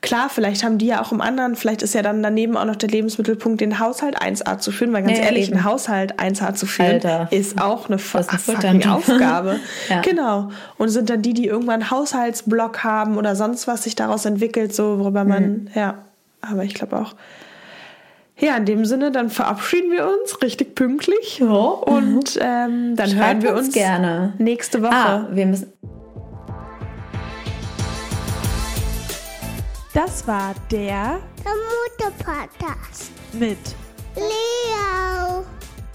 [0.00, 2.76] Klar, vielleicht haben die ja auch im anderen, vielleicht ist ja dann daneben auch noch
[2.76, 5.56] der Lebensmittelpunkt, den Haushalt 1A zu führen, weil ganz Ja, ehrlich, eben.
[5.58, 7.28] einen Haushalt 1A zu führen, Alter.
[7.30, 8.86] ist auch eine, ein fucking.
[8.88, 9.60] Aufgabe.
[9.88, 10.00] Ja.
[10.02, 10.50] Genau.
[10.76, 14.74] Und sind dann die, die irgendwann einen Haushaltsblock haben oder sonst was sich daraus entwickelt,
[14.74, 15.68] so worüber man, Mhm.
[15.74, 15.94] ja,
[16.42, 17.14] aber ich glaube auch.
[18.40, 21.40] Ja, in dem Sinne, dann verabschieden wir uns richtig pünktlich.
[21.40, 21.46] Ja.
[21.46, 24.32] Und ähm, dann Schreibt hören wir uns uns gerne.
[24.38, 24.92] nächste Woche.
[24.94, 25.72] Ah, wir müssen.
[29.98, 31.54] Das war der Der
[32.06, 33.10] Mutter-Podcast.
[33.32, 33.58] mit
[34.14, 35.44] Leo,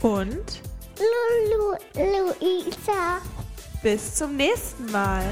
[0.01, 0.61] und
[0.99, 3.21] Lulu, Luisa.
[3.81, 5.23] bis zum nächsten Mal.